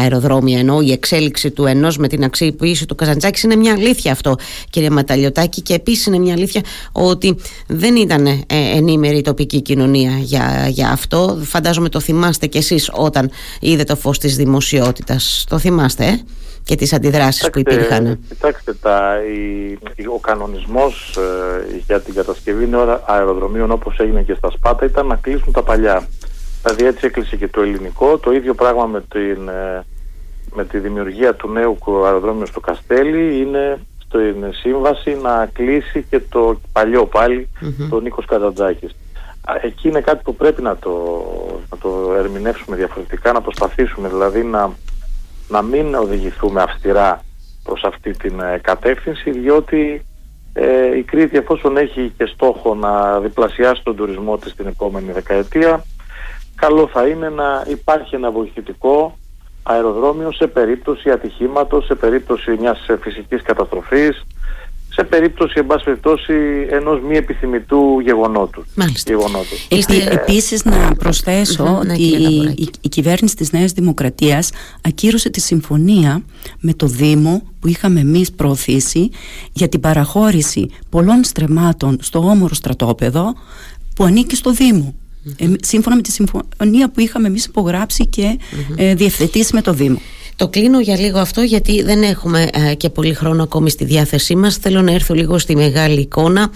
[0.00, 4.36] αεροδρόμια ενώ η εξέλιξη του ενός με την αξιοποίηση του Καζαντζάκης είναι μια αλήθεια αυτό
[4.70, 10.18] κύριε Ματαλιωτάκη και επίσης είναι μια αλήθεια ότι δεν ήταν ε, ενήμερη η τοπική κοινωνία
[10.18, 11.38] για, για αυτό.
[11.42, 15.44] Φαντάζομαι το θυμάστε κι εσείς όταν είδε το φως της δημοσιότητας.
[15.48, 16.20] Το θυμάστε ε;
[16.68, 18.18] Και τις αντιδράσεις που υπήρχαν.
[18.28, 19.16] Κοιτάξτε, τα,
[19.96, 25.06] η, ο κανονισμός ε, για την κατασκευή νέων αεροδρομίων όπως έγινε και στα Σπάτα ήταν
[25.06, 26.08] να κλείσουν τα παλιά.
[26.62, 29.84] Δηλαδή έτσι έκλεισε και το ελληνικό, το ίδιο πράγμα με, την, ε,
[30.54, 36.60] με τη δημιουργία του νέου αεροδρόμιου στο Καστέλι είναι στην σύμβαση να κλείσει και το
[36.72, 37.86] παλιό πάλι, mm-hmm.
[37.90, 38.96] το Νίκος Κατατζάκης.
[39.62, 40.92] Εκεί είναι κάτι που πρέπει να το,
[41.70, 44.72] να το ερμηνεύσουμε διαφορετικά, να προσπαθήσουμε δηλαδή να
[45.48, 47.22] να μην οδηγηθούμε αυστηρά
[47.62, 50.02] προς αυτή την ε, κατεύθυνση διότι
[50.52, 55.84] ε, η Κρήτη εφόσον έχει και στόχο να διπλασιάσει τον τουρισμό της την επόμενη δεκαετία
[56.54, 59.18] καλό θα είναι να υπάρχει ένα βοηθητικό
[59.62, 64.26] αεροδρόμιο σε περίπτωση ατυχήματος, σε περίπτωση μιας φυσικής καταστροφής
[64.98, 66.32] σε περίπτωση, εν πάση περιπτώσει,
[66.70, 68.64] ενός μη επιθυμητού γεγονότου.
[68.74, 69.12] Μάλιστα.
[69.12, 69.54] Γεγονότου.
[69.68, 76.22] Ε, Επίσης, να προσθέσω ότι η, η, κυβέρνηση της Νέας Δημοκρατίας ακύρωσε τη συμφωνία
[76.60, 79.10] με το Δήμο που είχαμε εμείς προωθήσει
[79.52, 83.34] για την παραχώρηση πολλών στρεμάτων στο όμορο στρατόπεδο
[83.94, 84.94] που ανήκει στο Δήμο.
[85.36, 88.38] Ε, σύμφωνα με τη συμφωνία που είχαμε εμείς υπογράψει και
[88.76, 90.00] ε, διευθετήσει με το Δήμο.
[90.38, 94.36] Το κλείνω για λίγο αυτό γιατί δεν έχουμε ε, και πολύ χρόνο ακόμη στη διάθεσή
[94.36, 94.56] μας.
[94.56, 96.50] Θέλω να έρθω λίγο στη μεγάλη εικόνα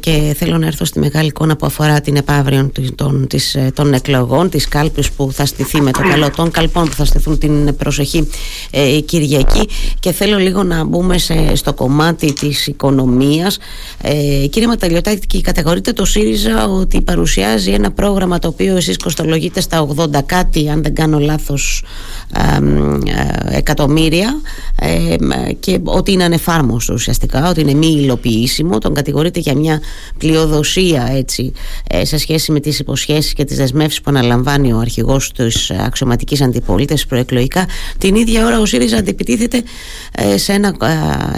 [0.00, 3.92] και θέλω να έρθω στη μεγάλη εικόνα που αφορά την επαύριο των, της, ε, των
[3.92, 7.76] εκλογών, της κάλπης που θα στηθεί με το καλό των καλπών που θα στηθούν την
[7.76, 8.28] προσεχή
[8.70, 9.68] ε, Κυριακή
[10.00, 13.58] και θέλω λίγο να μπούμε σε, στο κομμάτι της οικονομίας.
[14.02, 19.86] Ε, κύριε Ματαλιωτάκη, κατηγορείτε το ΣΥΡΙΖΑ ότι παρουσιάζει ένα πρόγραμμα το οποίο εσείς κοστολογείτε στα
[19.96, 21.84] 80 κάτι, αν δεν κάνω λάθος,
[22.34, 22.60] ε,
[23.50, 24.40] εκατομμύρια
[24.76, 25.16] ε,
[25.60, 28.78] και ότι είναι ανεφάρμοστο ουσιαστικά, ότι είναι μη υλοποιήσιμο.
[28.78, 29.80] Τον κατηγορείται για μια
[30.18, 31.52] πλειοδοσία έτσι,
[31.90, 36.40] ε, σε σχέση με τις υποσχέσεις και τις δεσμεύσεις που αναλαμβάνει ο αρχηγός της αξιωματικής
[36.40, 37.66] αντιπολίτευσης προεκλογικά.
[37.98, 39.62] Την ίδια ώρα ο ΣΥΡΙΖΑ αντιπιτίθεται
[40.36, 40.76] σε, ένα,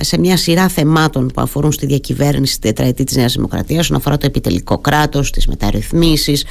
[0.00, 4.18] σε μια σειρά θεμάτων που αφορούν στη διακυβέρνηση στην τετραετή της Νέας Δημοκρατίας όσον αφορά
[4.18, 6.44] το επιτελικό κράτος, τις μεταρρυθμίσεις,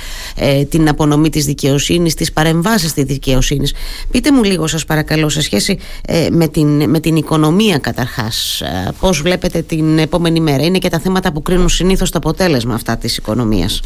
[0.70, 3.74] την απονομή της δικαιοσύνης, τις παρεμβάσεις στη δικαιοσύνης.
[4.12, 8.92] Πείτε μου λίγο σας παρακαλώ σε σχέση ε, με, την, με την οικονομία καταρχάς ε,
[9.00, 12.98] πώς βλέπετε την επόμενη μέρα; Είναι και τα θέματα που κρίνουν συνήθως το αποτέλεσμα αυτά
[12.98, 13.82] της οικονομίας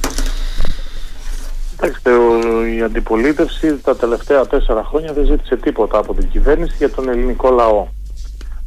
[1.70, 2.12] Κοιτάξτε,
[2.76, 7.50] η αντιπολίτευση τα τελευταία τέσσερα χρόνια δεν ζήτησε τίποτα από την κυβέρνηση για τον ελληνικό
[7.50, 7.88] λαό.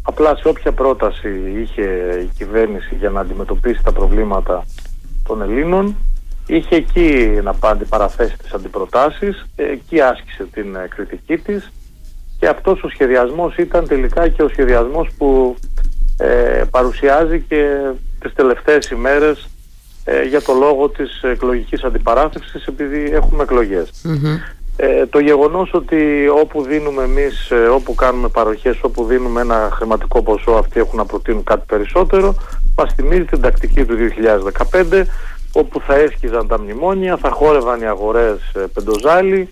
[0.02, 1.28] Απλά σε όποια πρόταση
[1.62, 1.82] είχε
[2.22, 4.64] η κυβέρνηση για να αντιμετωπίσει τα προβλήματα
[5.26, 5.96] των Ελλήνων,
[6.46, 11.70] είχε εκεί να πάρει παραθέσεις τις αντιπροτάσεις, εκεί άσκησε την ε, κριτική της
[12.38, 15.56] και αυτός ο σχεδιασμός ήταν τελικά και ο σχεδιασμός που
[16.18, 19.48] ε, παρουσιάζει και τις τελευταίες ημέρες
[20.04, 23.44] ε, για το λόγο της εκλογικής αντιπαράθεσης επειδή έχουμε
[24.80, 30.22] Ε, το γεγονός ότι όπου δίνουμε εμείς, ε, όπου κάνουμε παροχές, όπου δίνουμε ένα χρηματικό
[30.22, 32.34] ποσό αυτοί έχουν να προτείνουν κάτι περισσότερο
[32.78, 35.04] μας θυμίζει την τακτική του 2015
[35.52, 39.48] όπου θα έσκυζαν τα μνημόνια, θα χόρευαν οι αγορές ε, πεντοζάλι,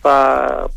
[0.00, 0.68] θα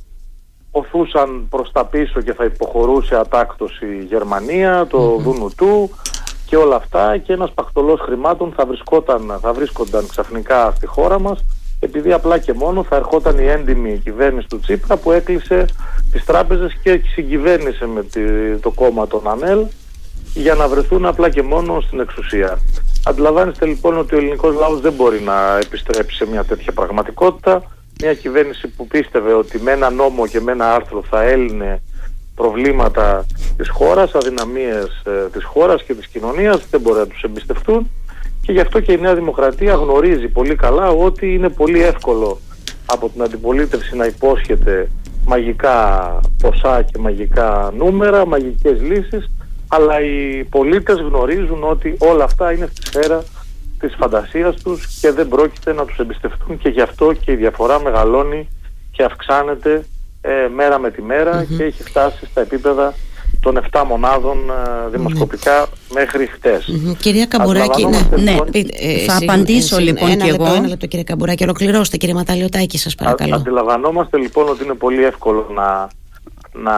[0.76, 5.90] οθούσαν προς τα πίσω και θα υποχωρούσε ατάκτος η Γερμανία, το mm
[6.46, 11.46] και όλα αυτά και ένας πακτολός χρημάτων θα, βρισκόταν, θα βρίσκονταν ξαφνικά στη χώρα μας
[11.80, 15.66] επειδή απλά και μόνο θα ερχόταν η έντιμη κυβέρνηση του Τσίπρα που έκλεισε
[16.12, 18.06] τις τράπεζες και συγκυβέρνησε με
[18.62, 19.66] το κόμμα των ΑΝΕΛ
[20.34, 22.60] για να βρεθούν απλά και μόνο στην εξουσία.
[23.06, 27.64] Αντιλαμβάνεστε λοιπόν ότι ο ελληνικός λαός δεν μπορεί να επιστρέψει σε μια τέτοια πραγματικότητα
[28.02, 31.82] μια κυβέρνηση που πίστευε ότι με ένα νόμο και με ένα άρθρο θα έλυνε
[32.36, 33.26] προβλήματα
[33.58, 37.90] της χώρας, αδυναμίες ε, της χώρας και της κοινωνίας, δεν μπορεί να τους εμπιστευτούν.
[38.42, 42.40] Και γι' αυτό και η Νέα Δημοκρατία γνωρίζει πολύ καλά ότι είναι πολύ εύκολο
[42.86, 44.90] από την αντιπολίτευση να υπόσχεται
[45.26, 49.32] μαγικά ποσά και μαγικά νούμερα, μαγικές λύσεις,
[49.68, 53.24] αλλά οι πολίτες γνωρίζουν ότι όλα αυτά είναι στη σφαίρα
[53.88, 57.82] της φαντασίας τους και δεν πρόκειται να τους εμπιστευτούν και γι' αυτό και η διαφορά
[57.82, 58.48] μεγαλώνει
[58.91, 59.86] και αυξάνεται
[60.22, 62.93] ε, μέρα με τη μερα και έχει φτάσει στα επίπεδα
[63.39, 66.69] των 7 μονάδων ε, δημοσκοπικά μέχρι χτες.
[67.00, 70.56] Κυρία Καμπουράκη, ναι, ναι, λοιπόν, ε, θα απαντήσω λοιπόν ένα και λεπτό, εγώ.
[70.56, 73.34] Ένα λεπτό κύριε Καμπουράκη, ολοκληρώστε κύριε Ματαλιωτάκη σας παρακαλώ.
[73.34, 75.89] Α, αντιλαμβανόμαστε λοιπόν ότι είναι πολύ εύκολο να,
[76.54, 76.76] να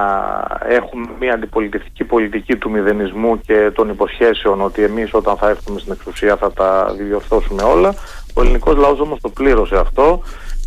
[0.68, 5.92] έχουμε μια αντιπολιτευτική πολιτική του μηδενισμού και των υποσχέσεων ότι εμείς όταν θα έρθουμε στην
[5.92, 7.94] εξουσία θα τα διορθώσουμε όλα.
[8.34, 10.22] Ο ελληνικός λαός όμως το πλήρωσε αυτό.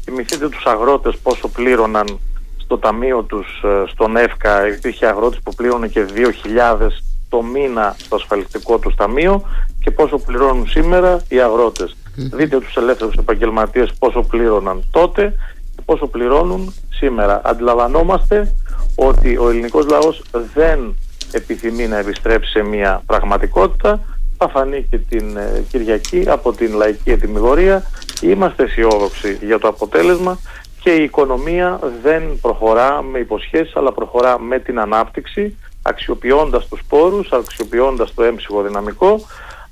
[0.04, 2.18] Θυμηθείτε τους αγρότες πόσο πλήρωναν
[2.56, 6.88] στο ταμείο τους ε, στον ΕΦΚΑ υπήρχε αγρότης που πλήρωνε και 2.000
[7.28, 9.42] το μήνα στο ασφαλιστικό του ταμείο
[9.80, 11.96] και πόσο πληρώνουν σήμερα οι αγρότες.
[12.14, 15.34] Δείτε τους ελεύθερους επαγγελματίες πόσο πλήρωναν τότε
[15.76, 17.40] και πόσο πληρώνουν σήμερα.
[17.44, 18.54] Αντιλαμβανόμαστε
[19.00, 20.22] ότι ο ελληνικός λαός
[20.54, 20.96] δεν
[21.32, 24.00] επιθυμεί να επιστρέψει σε μια πραγματικότητα.
[24.38, 27.82] Θα φανεί και την ε, Κυριακή από την λαϊκή ετοιμιγορία.
[28.22, 30.38] Είμαστε αισιόδοξοι για το αποτέλεσμα
[30.80, 37.32] και η οικονομία δεν προχωρά με υποσχέσεις αλλά προχωρά με την ανάπτυξη αξιοποιώντας τους πόρους,
[37.32, 39.20] αξιοποιώντας το έμψυχο δυναμικό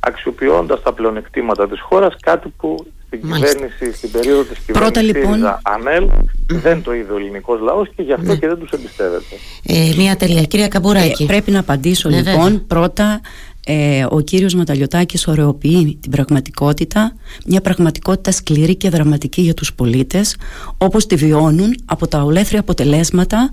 [0.01, 3.55] αξιοποιώντας τα πλεονεκτήματα της χώρας κάτι που στην Μάλιστα.
[3.55, 6.05] κυβέρνηση, στην περίοδο της Πρώτα, κυβέρνησης λοιπόν, ΣΥΡΙΖΑ ΑΝΕΛ
[6.47, 8.37] δεν το είδε ο ελληνικός λαός και γι' αυτό Ναι.
[8.37, 9.35] και δεν τους εμπιστεύεται.
[9.67, 10.43] Ε, μία τελεία.
[10.43, 11.23] Κυρία Καμπουράκη.
[11.23, 12.43] Ε, πρέπει να απαντήσω Ναι, λοιπόν.
[12.43, 12.61] βέβαια.
[12.67, 13.21] Πρώτα,
[13.69, 20.37] ε, ο κύριος Ματαλιωτάκης ωρεοποιεί την πραγματικότητα, μια πραγματικότητα σκληρή και δραματική για τους πολίτες,
[20.79, 23.51] όπως τη βιώνουν από τα ολέθρια αποτελέσματα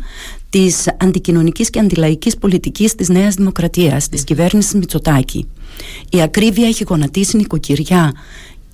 [0.49, 5.47] της αντικοινωνικής και αντιλαϊκής πολιτικής της Νέας Δημοκρατίας, της κυβέρνησης Μητσοτάκη.
[6.10, 8.12] Η ακρίβεια έχει γονατίσει νοικοκυριά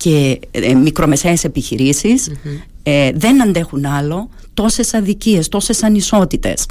[0.00, 2.30] και ε, μικρομεσαίες επιχειρήσεις,
[2.82, 6.66] ε, δεν αντέχουν άλλο τόσες αδικίες, τόσες ανισότητες.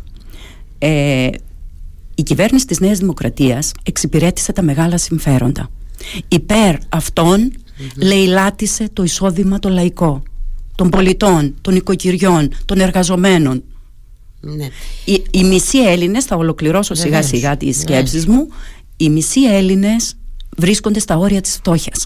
[0.77, 1.29] Ε,
[2.15, 5.69] η κυβέρνηση της Νέας Δημοκρατίας εξυπηρέτησε τα μεγάλα συμφέροντα.
[6.27, 7.51] Υπέρ αυτών
[7.95, 10.23] λαιλάτισε το εισόδημα το λαϊκό
[10.75, 13.63] των πολιτών, των οικοκυριών, των εργαζομένων.
[14.39, 14.67] Ναι.
[15.05, 17.81] Οι, οι μισοί Έλληνες, θα ολοκληρώσω σιγά Βεβαίως, σιγά τις ναι.
[17.81, 18.47] σκέψεις μου,
[18.97, 20.15] οι μισοί Έλληνες
[20.57, 22.05] βρίσκονται στα όρια της φτώχειας.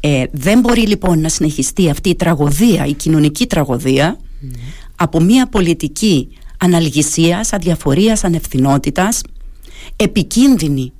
[0.00, 4.18] Ε, δεν μπορεί λοιπόν να συνεχιστεί αυτή η τραγωδία, η κοινωνική τραγωδία
[4.96, 9.22] από μια πολιτική αναλγησίας, αδιαφορίας, ανευθυνότητας
[9.96, 10.92] επικίνδυνη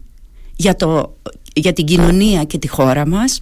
[0.57, 1.17] για, το,
[1.55, 3.41] για την κοινωνία και τη χώρα μας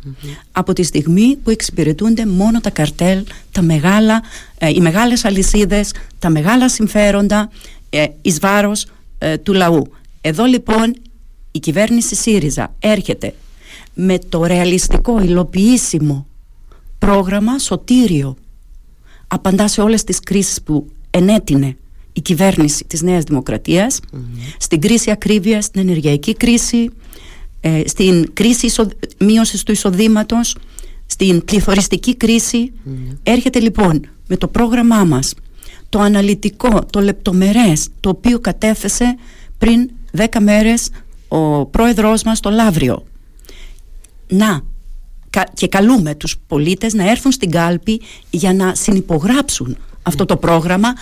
[0.53, 4.23] από τη στιγμή που εξυπηρετούνται μόνο τα καρτέλ, τα μεγάλα,
[4.59, 7.51] ε, οι μεγάλες αλυσίδες, τα μεγάλα συμφέροντα
[7.91, 8.87] ε, εις βάρος
[9.19, 9.87] ε, του λαού.
[10.21, 10.95] Εδώ λοιπόν
[11.51, 13.35] η κυβέρνηση ΣΥΡΙΖΑ έρχεται
[13.99, 16.27] με το ρεαλιστικό, υλοποιήσιμο
[16.99, 18.37] πρόγραμμα σωτήριο.
[19.29, 21.77] Απαντά σε όλες τις κρίσεις που ενέτεινε
[22.13, 24.01] η κυβέρνηση της Νέας Δημοκρατίας
[24.59, 26.91] στην κρίση ακρίβειας, στην ενεργειακή κρίση
[27.61, 28.89] ε, στην κρίση εισο...
[29.19, 30.57] μείωσης του εισοδήματος
[31.07, 32.73] στην πληθωριστική κρίση.
[33.23, 35.35] Έρχεται λοιπόν με το πρόγραμμά μας
[35.89, 39.17] το αναλυτικό, το λεπτομερές το οποίο κατέθεσε
[39.59, 40.89] πριν 10 μέρες
[41.29, 43.05] ο πρόεδρός μας το Λαύριο
[44.29, 44.61] να
[45.31, 50.93] κα- και καλούμε τους πολίτες να έρθουν στην κάλπη για να συνυπογράψουν αυτό το πρόγραμμα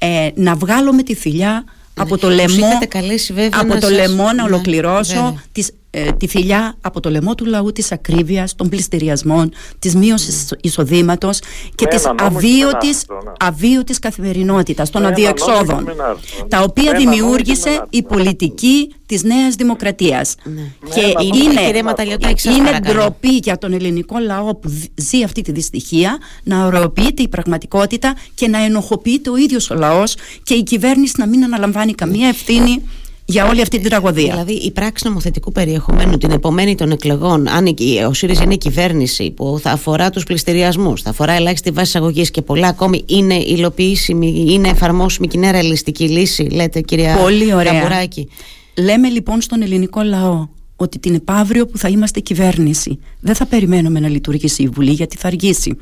[0.00, 1.64] ε, να βγάλουμε τη θηλιά
[1.94, 5.14] από το Τους λαιμό είχατε καλέσει βέβαια από να το σας- λαιμό να Ναι, ολοκληρώσω
[5.14, 5.42] βέβαια.
[5.52, 10.54] τις, ε, τη θηλιά από το λαιμό του λαού της ακρίβειας, των πληστηριασμών της μείωσης
[10.60, 11.38] εισοδήματος
[11.74, 13.46] και Με της ένα νόμος και με αβίωτης, ένα άρθρο, ναι.
[13.48, 16.46] αβίωτης καθημερινότητας των Με ένα αδιεξόδων νόμος και με ένα άρθρο.
[16.48, 17.88] τα οποία Με ένα νόμος και με δημιούργησε ένα άρθρο.
[17.90, 23.00] η πολιτική της Νέας Δημοκρατίας και ένα νόμο και είναι, Κύριε Ματαλιωτάκη, σας είναι παρακαλώ.
[23.00, 28.14] ντροπή για τον ελληνικό λαό που δι- ζει αυτή τη δυστυχία να ωρεοποιείται η πραγματικότητα
[28.34, 32.82] και να ενοχοποιείται ο ίδιος ο λαός και η κυβέρνηση να μην αναλαμβάνει καμία ευθύνη
[33.30, 34.30] για όλη αυτή την τραγωδία.
[34.32, 38.58] Δηλαδή, η πράξη νομοθετικού περιεχομένου την επομένη των εκλογών, αν η- ο ΣΥΡΙΖΑ είναι η
[38.58, 43.34] κυβέρνηση που θα αφορά τους πληστηριασμούς, θα αφορά ελάχιστη βάση αγωγή και πολλά ακόμη, είναι
[43.34, 47.72] υλοποιήσιμη, είναι εφαρμόσιμη και είναι ρεαλιστική λύση, λέτε κυρία Πολύ ωραία.
[47.72, 48.28] Καμπουράκη.
[48.76, 54.00] Λέμε λοιπόν στον ελληνικό λαό ότι την επαύριο που θα είμαστε κυβέρνηση δεν θα περιμένουμε
[54.00, 55.76] να λειτουργήσει η Βουλή γιατί θα αργήσει.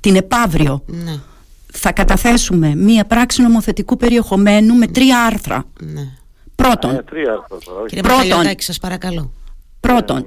[0.00, 1.14] Την επαύριο Ναι,
[1.72, 5.64] θα καταθέσουμε μία πράξη νομοθετικού περιεχομένου με τρία άρθρα.
[5.80, 6.00] ναι.
[6.62, 7.86] Πρώτον, Ε, τρία άρθρα τώρα, όχι.
[7.88, 8.26] Κύριε Πρώτον.
[8.26, 9.32] Ματαλιωτάκη, σας παρακαλώ.
[9.80, 10.26] πρώτον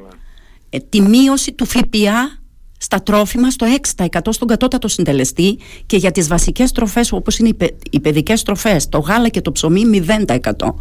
[0.69, 2.39] ε, τη μείωση του ΦΠΑ
[2.77, 3.65] στα τρόφιμα στο
[3.97, 8.43] 6% στον κατώτατο συντελεστή και για τις βασικές τροφές όπως είναι οι, παι, οι παιδικές
[8.43, 10.73] τροφές, το γάλα και το ψωμί 0%.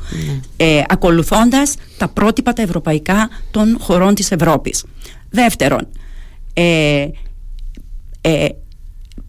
[0.57, 4.85] Ε, ακολουθώντας τα πρότυπα τα ευρωπαϊκά των χωρών της Ευρώπης.
[5.31, 5.89] Δεύτερον,
[6.55, 7.09] ε,
[8.21, 8.49] ε,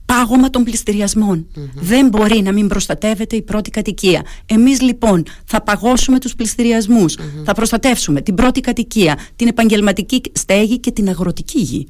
[0.06, 4.22] πάγωμα των πληστηριασμων Δεν μπορεί να μην προστατεύεται η πρώτη κατοικία.
[4.46, 7.16] Εμείς λοιπόν θα παγώσουμε τους πληστηριασμους
[7.46, 11.88] Θα προστατεύσουμε την πρώτη κατοικία, την επαγγελματική στέγη και την αγροτική γη.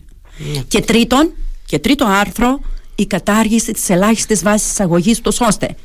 [0.53, 0.61] Ναι.
[0.67, 1.33] Και τρίτον,
[1.65, 2.59] και τρίτο άρθρο,
[2.95, 5.75] η κατάργηση της ελάχιστης βάσης εισαγωγής, ώστε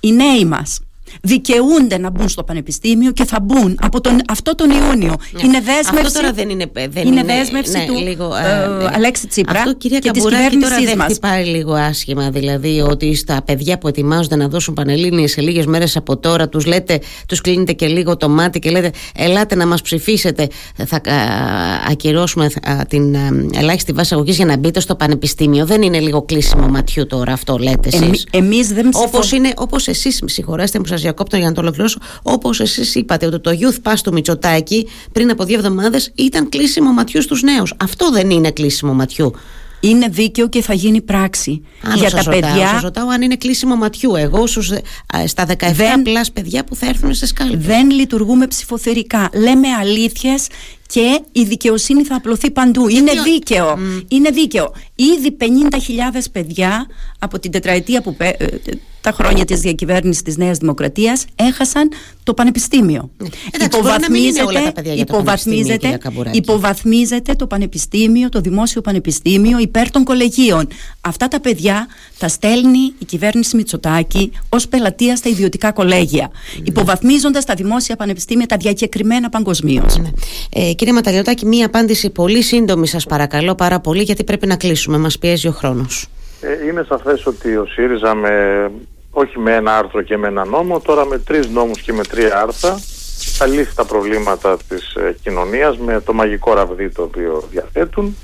[0.00, 0.80] οι νέοι μας
[1.22, 5.14] δικαιούνται να μπουν στο πανεπιστήμιο και θα μπουν από τον, αυτό τον Ιούνιο.
[5.30, 5.40] Ναι.
[5.44, 6.06] Είναι δέσμευση.
[6.06, 6.70] Αυτό τώρα δεν είναι.
[6.90, 8.90] Δεν είναι, δέσμευση ναι, του λίγο, ε, ναι.
[8.94, 10.94] Αλέξη Τσίπρα αυτό, κυρία και της κυβέρνησής μας.
[10.94, 15.66] Δεν χτυπάει λίγο άσχημα, δηλαδή ότι στα παιδιά που ετοιμάζονται να δώσουν πανελλήνιες σε λίγες
[15.66, 19.66] μέρες από τώρα, τους λέτε, τους κλείνετε και λίγο το μάτι και λέτε, ελάτε να
[19.66, 20.48] μας ψηφίσετε.
[20.86, 21.00] Θα
[21.90, 22.48] ακυρώσουμε
[22.88, 23.16] την
[23.54, 25.66] ελάχιστη βάση αγωγής για να μπείτε στο πανεπιστήμιο.
[25.66, 28.26] Δεν είναι λίγο κλείσιμο ματιού τώρα αυτό, λέτε εσείς.
[28.30, 28.90] Εμείς δεν
[29.56, 31.98] Όπως εσείς, με συγχωρέστε που σας διακόπτω για να το ολοκληρώσω.
[32.22, 36.92] Όπως εσείς είπατε, ότι το Youth Pass του Μητσοτάκη πριν από δύο εβδομάδες ήταν κλείσιμο
[36.92, 37.74] ματιού στους νέους.
[37.76, 39.32] Αυτό δεν είναι κλείσιμο ματιού.
[39.84, 41.62] Είναι δίκαιο και θα γίνει πράξη.
[41.82, 42.68] Άλλο για τα ρωτάω, παιδιά.
[42.68, 44.14] Σας ρωτάω αν είναι κλείσιμο ματιού.
[44.16, 44.72] Εγώ στους,
[45.26, 47.64] στα 17 δεν, παιδιά που θα έρθουν σε σκάλπες.
[47.64, 49.30] Δεν λειτουργούμε ψηφοθερικά.
[49.34, 50.46] Λέμε αλήθειες
[50.86, 52.88] και η δικαιοσύνη θα απλωθεί παντού.
[52.88, 53.78] Είναι δίκαιο.
[54.08, 54.72] Είναι δίκαιο.
[54.94, 55.46] Ήδη 50.000
[56.32, 56.86] παιδιά
[57.18, 58.34] από την τετραετία που, ε,
[59.02, 61.90] τα χρόνια της διακυβέρνησης της Νέας Δημοκρατίας έχασαν
[62.22, 63.10] το πανεπιστήμιο.
[63.16, 63.28] Ναι.
[63.50, 65.98] Εντάξει, υποβαθμίζεται, όλα τα παιδιά για το υποβαθμίζεται,
[66.30, 70.68] υποβαθμίζεται το πανεπιστήμιο, το δημόσιο πανεπιστήμιο υπέρ των κολεγίων.
[71.00, 71.86] Αυτά τα παιδιά
[72.18, 76.62] τα στέλνει η κυβέρνηση Μητσοτάκη ως πελατεία στα ιδιωτικά κολέγια, ναι.
[76.64, 79.96] υποβαθμίζοντας τα δημόσια πανεπιστήμια τα διακεκριμένα παγκοσμίως.
[79.96, 80.10] Ναι.
[80.50, 84.98] Ε, κύριε Ματαλιωτάκη, μία απάντηση πολύ σύντομη σας παρακαλώ πάρα πολύ γιατί πρέπει να κλείσουμε,
[84.98, 86.08] μας πιέζει ο χρόνος.
[86.42, 88.70] Ε, είναι σαφές ότι ο ΣΥΡΙΖΑ με
[89.10, 92.40] όχι με ένα άρθρο και με ένα νόμο, τώρα με τρεις νόμους και με τρία
[92.40, 92.78] άρθρα
[93.36, 98.16] θα λύσει τα προβλήματα της ε, κοινωνίας με το μαγικό ραβδί το οποίο διαθέτουν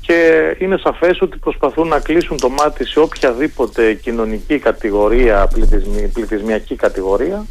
[0.00, 5.48] και είναι σαφές ότι προσπαθούν να κλείσουν το μάτι σε οποιαδήποτε κοινωνική κατηγορία,
[6.12, 7.46] πληθυσμιακή κατηγορία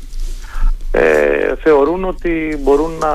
[0.92, 3.12] ε, θεωρούν ότι μπορούν να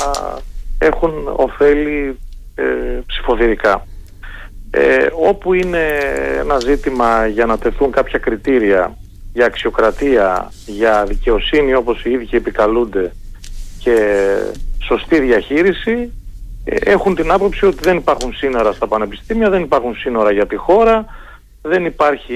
[0.78, 2.18] έχουν ωφέλη
[2.54, 2.62] ε,
[3.06, 3.86] ψηφοδηρικά.
[4.70, 5.88] Ε, όπου είναι
[6.38, 8.96] ένα ζήτημα για να τεθούν κάποια κριτήρια
[9.32, 13.12] για αξιοκρατία, για δικαιοσύνη όπως οι ίδιοι επικαλούνται
[13.78, 13.96] και
[14.78, 16.12] σωστή διαχείριση
[16.64, 20.56] ε, έχουν την άποψη ότι δεν υπάρχουν σύνορα στα πανεπιστήμια, δεν υπάρχουν σύνορα για τη
[20.56, 21.04] χώρα,
[21.62, 22.34] δεν, υπάρχει,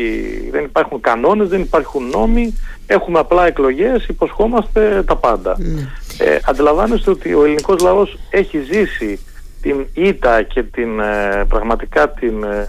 [0.51, 5.57] δεν υπάρχουν κανόνες, δεν υπάρχουν νόμοι, έχουμε απλά εκλογές, υποσχόμαστε τα πάντα.
[5.59, 5.89] Ναι.
[6.19, 9.21] Ε, αντιλαμβάνεστε ότι ο ελληνικός λαός έχει ζήσει
[9.63, 12.69] την ήττα και την, ε, πραγματικά την, ε,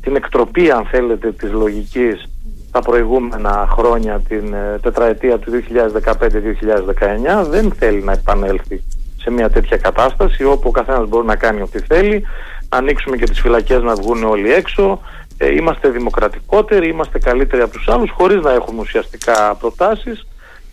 [0.00, 2.28] την εκτροπή αν θέλετε της λογικής
[2.70, 8.82] τα προηγούμενα χρόνια, την ε, τετραετία του 2015-2019, δεν θέλει να επανέλθει
[9.16, 12.26] σε μια τέτοια κατάσταση όπου ο καθένας μπορεί να κάνει ό,τι θέλει,
[12.68, 15.00] να ανοίξουμε και τις φυλακές να βγουν όλοι έξω,
[15.38, 20.26] ε, είμαστε δημοκρατικότεροι, είμαστε καλύτεροι από τους άλλους χωρίς να έχουμε ουσιαστικά προτάσεις.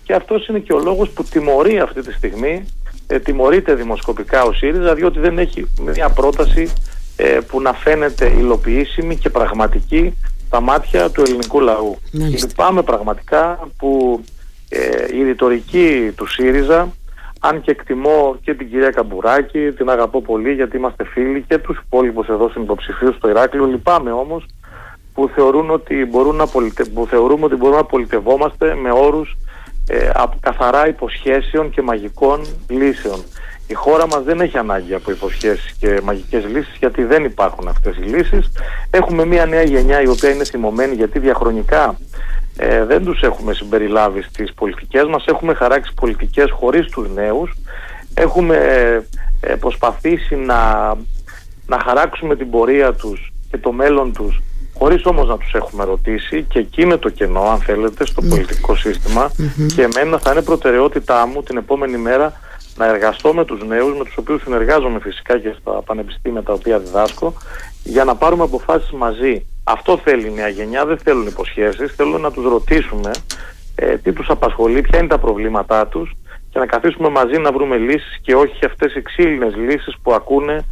[0.03, 2.65] Και αυτός είναι και ο λόγος που τιμωρεί αυτή τη στιγμή,
[3.07, 6.73] ε, τιμωρείται δημοσκοπικά ο ΣΥΡΙΖΑ διότι δεν έχει μια πρόταση
[7.15, 11.97] ε, που να φαίνεται υλοποιήσιμη και πραγματική στα μάτια του ελληνικού λαού.
[12.11, 14.21] Λυπάμαι πραγματικά που
[14.69, 16.91] ε, η ρητορική του ΣΥΡΙΖΑ,
[17.39, 21.77] αν και εκτιμώ και την κυρία Καμπουράκη, την αγαπώ πολύ γιατί είμαστε φίλοι και τους
[21.85, 24.45] υπόλοιπους εδώ συνυποψηφίους στο Ηράκλειο, λυπάμαι όμως
[25.13, 26.83] που, θεωρούν ότι μπορούν να πολιτε...
[26.83, 29.37] που θεωρούμε ότι μπορούμε να πολιτευόμαστε με όρους
[29.87, 33.23] ε, καθαρά υποσχέσεων και μαγικών λύσεων.
[33.67, 37.97] Η χώρα μας δεν έχει ανάγκη από υποσχέσεις και μαγικές λύσεις γιατί δεν υπάρχουν αυτές
[37.97, 38.51] οι λύσεις.
[38.89, 41.97] Έχουμε μια νέα γενιά η οποία είναι θυμωμένη γιατί διαχρονικά
[42.57, 45.25] ε, δεν τους έχουμε συμπεριλάβει στις πολιτικές μας.
[45.25, 47.53] Έχουμε χαράξει πολιτικές χωρίς τους νέους.
[48.13, 48.57] Έχουμε
[49.39, 50.93] ε, προσπαθήσει να,
[51.67, 54.41] να χαράξουμε την πορεία τους και το μέλλον τους
[54.77, 58.29] χωρίς όμως να τους έχουμε ρωτήσει και εκεί είναι το κενό αν θέλετε στο ναι.
[58.29, 58.75] πολιτικό
[59.75, 62.33] και εμένα θα είναι προτεραιότητά μου την επόμενη μέρα
[62.77, 66.79] να εργαστώ με τους νέους, με τους οποίους συνεργάζομαι φυσικά και στα πανεπιστήμια τα οποία
[66.79, 67.33] διδάσκω,
[67.83, 69.45] για να πάρουμε αποφάσεις μαζί.
[69.63, 73.11] Αυτό θέλει η νέα γενιά, δεν θέλουν υποσχέσεις, θέλουν να τους ρωτήσουμε
[73.75, 76.13] ε, τι τους απασχολεί, ποια είναι τα προβλήματά τους
[76.53, 80.65] και να καθίσουμε μαζί να βρούμε λύσεις και όχι αυτές οι ξύλινες λύσεις που ακούνε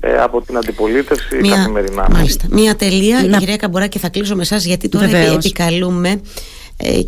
[0.00, 2.06] ε, από την αντιπολίτευση Μια, καθημερινά.
[2.10, 2.46] Μάλιστα.
[2.50, 3.38] Μία τελεία, να...
[3.38, 5.34] κυρία Καμποράκη, θα κλείσω με εσάς γιατί τώρα Βεβαίως.
[5.34, 6.18] επικαλούμε ε,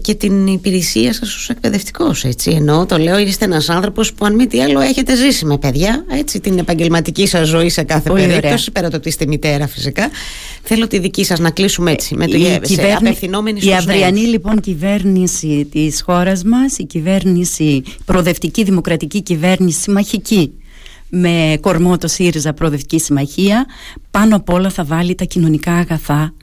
[0.01, 2.51] και την υπηρεσία σας ως εκπαιδευτικός έτσι.
[2.51, 6.05] Ενώ το λέω είστε ένας άνθρωπος που αν μη τι άλλο έχετε ζήσει με παιδιά
[6.11, 10.11] έτσι την επαγγελματική σας ζωή σε κάθε Πολύ περίπτωση πέρα το ότι είστε μητέρα φυσικά.
[10.63, 15.69] Θέλω τη δική σας να κλείσουμε έτσι με το η, απευθυνόμενη η αυριανή λοιπόν κυβέρνηση
[15.71, 20.53] της χώρας μας η κυβέρνηση προοδευτική δημοκρατική κυβέρνηση συμμαχική
[21.09, 23.67] με κορμό το ΣΥΡΙΖΑ Προοδευτική Συμμαχία
[24.11, 26.35] πάνω απ' όλα θα βάλει τα κοινωνικά αγαθά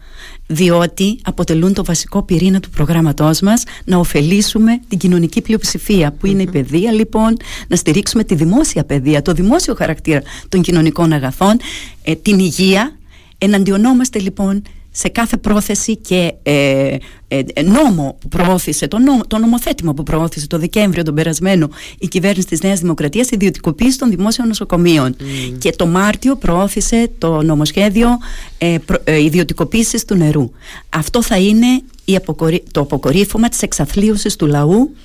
[0.48, 6.42] διότι αποτελούν το βασικό πυρήνα του προγράμματός μας να ωφελήσουμε την κοινωνική πλειοψηφία που είναι
[6.42, 7.38] η παιδεία λοιπόν,
[7.68, 11.58] να στηρίξουμε τη δημόσια παιδεία, το δημόσιο χαρακτήρα των κοινωνικών αγαθών,
[12.04, 12.98] ε, την υγεία.
[13.38, 14.62] Εναντιονόμαστε λοιπόν
[14.96, 20.48] σε κάθε πρόθεση και ε, ε, νόμο που προώθησε, το, νόμο, το νομοθέτημα που προώθησε
[20.48, 21.70] το Δεκέμβριο τον περασμένο
[22.00, 25.16] η κυβέρνηση της Νέας Δημοκρατίας ιδιωτικοποίηση των δημόσιων νοσοκομείων
[25.58, 28.10] και το Μάρτιο προώθησε το νομοσχέδιο
[28.58, 30.52] ε, προ, ε, ιδιωτικοποίησης του νερού.
[30.90, 34.96] Αυτό θα είναι η αποκορύ, το αποκορύφωμα της εξαθλίωσης του λαού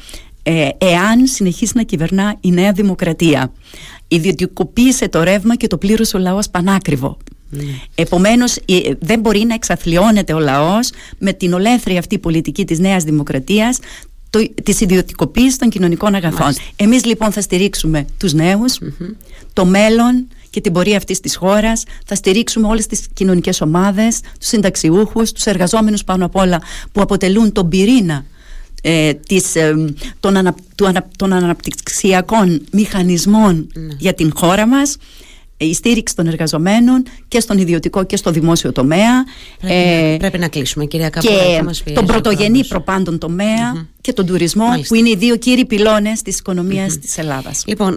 [0.43, 3.53] ε, εάν συνεχίσει να κυβερνά η Νέα Δημοκρατία.
[4.09, 7.16] Ιδιωτικοποίησε το ρεύμα και το πλήρωσε ο λαός πανάκριβο.
[7.53, 7.59] Mm.
[7.94, 13.05] Επομένως ε, δεν μπορεί να εξαθλιώνεται ο λαός με την ολέθρια αυτή πολιτική της Νέας
[13.05, 13.78] Δημοκρατίας
[14.30, 16.40] το, της ιδιωτικοποίησης των κοινωνικών αγαθών.
[16.40, 16.62] Μάλιστα.
[16.76, 18.78] Εμείς λοιπόν θα στηρίξουμε τους νεους
[19.53, 24.49] το μέλλον και την πορεία αυτής της χώρας θα στηρίξουμε όλες τις κοινωνικές ομάδες, τους
[24.49, 26.61] συνταξιούχους, τους εργαζόμενους πάνω απ' όλα
[26.92, 28.24] που αποτελούν τον πυρήνα
[28.82, 30.55] ε, της, ε, των, ανα,
[31.16, 33.94] των αναπτυξιακών μηχανισμών ναι.
[33.99, 34.96] για την χώρα μας
[35.64, 39.24] η στήριξη των εργαζομένων και στον ιδιωτικό και στο δημόσιο τομέα.
[39.61, 41.72] Πρέπει, ε, να, πρέπει να κλείσουμε, κυρία Καπούλα.
[41.84, 43.18] Και τον πρωτογενή προπάντων
[44.00, 47.00] και τον τουρισμό, που είναι οι δύο κύριοι πυλώνες της οικονομίας mm-hmm.
[47.00, 47.62] της Ελλάδας.
[47.66, 47.96] Λοιπόν,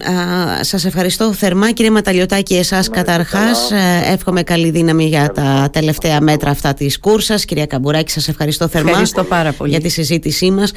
[0.60, 3.70] σας ευχαριστώ θερμά, κύριε Ματαλιωτάκη, εσάς καταρχάς.
[3.70, 7.44] Ε, εύχομαι καλή δύναμη για τα τελευταία μέτρα αυτά της κούρσας.
[7.44, 9.70] Κυρία Καμπουράκη, σας ευχαριστώ θερμά ευχαριστώ πάρα πολύ.
[9.70, 10.72] για τη συζήτησή μας.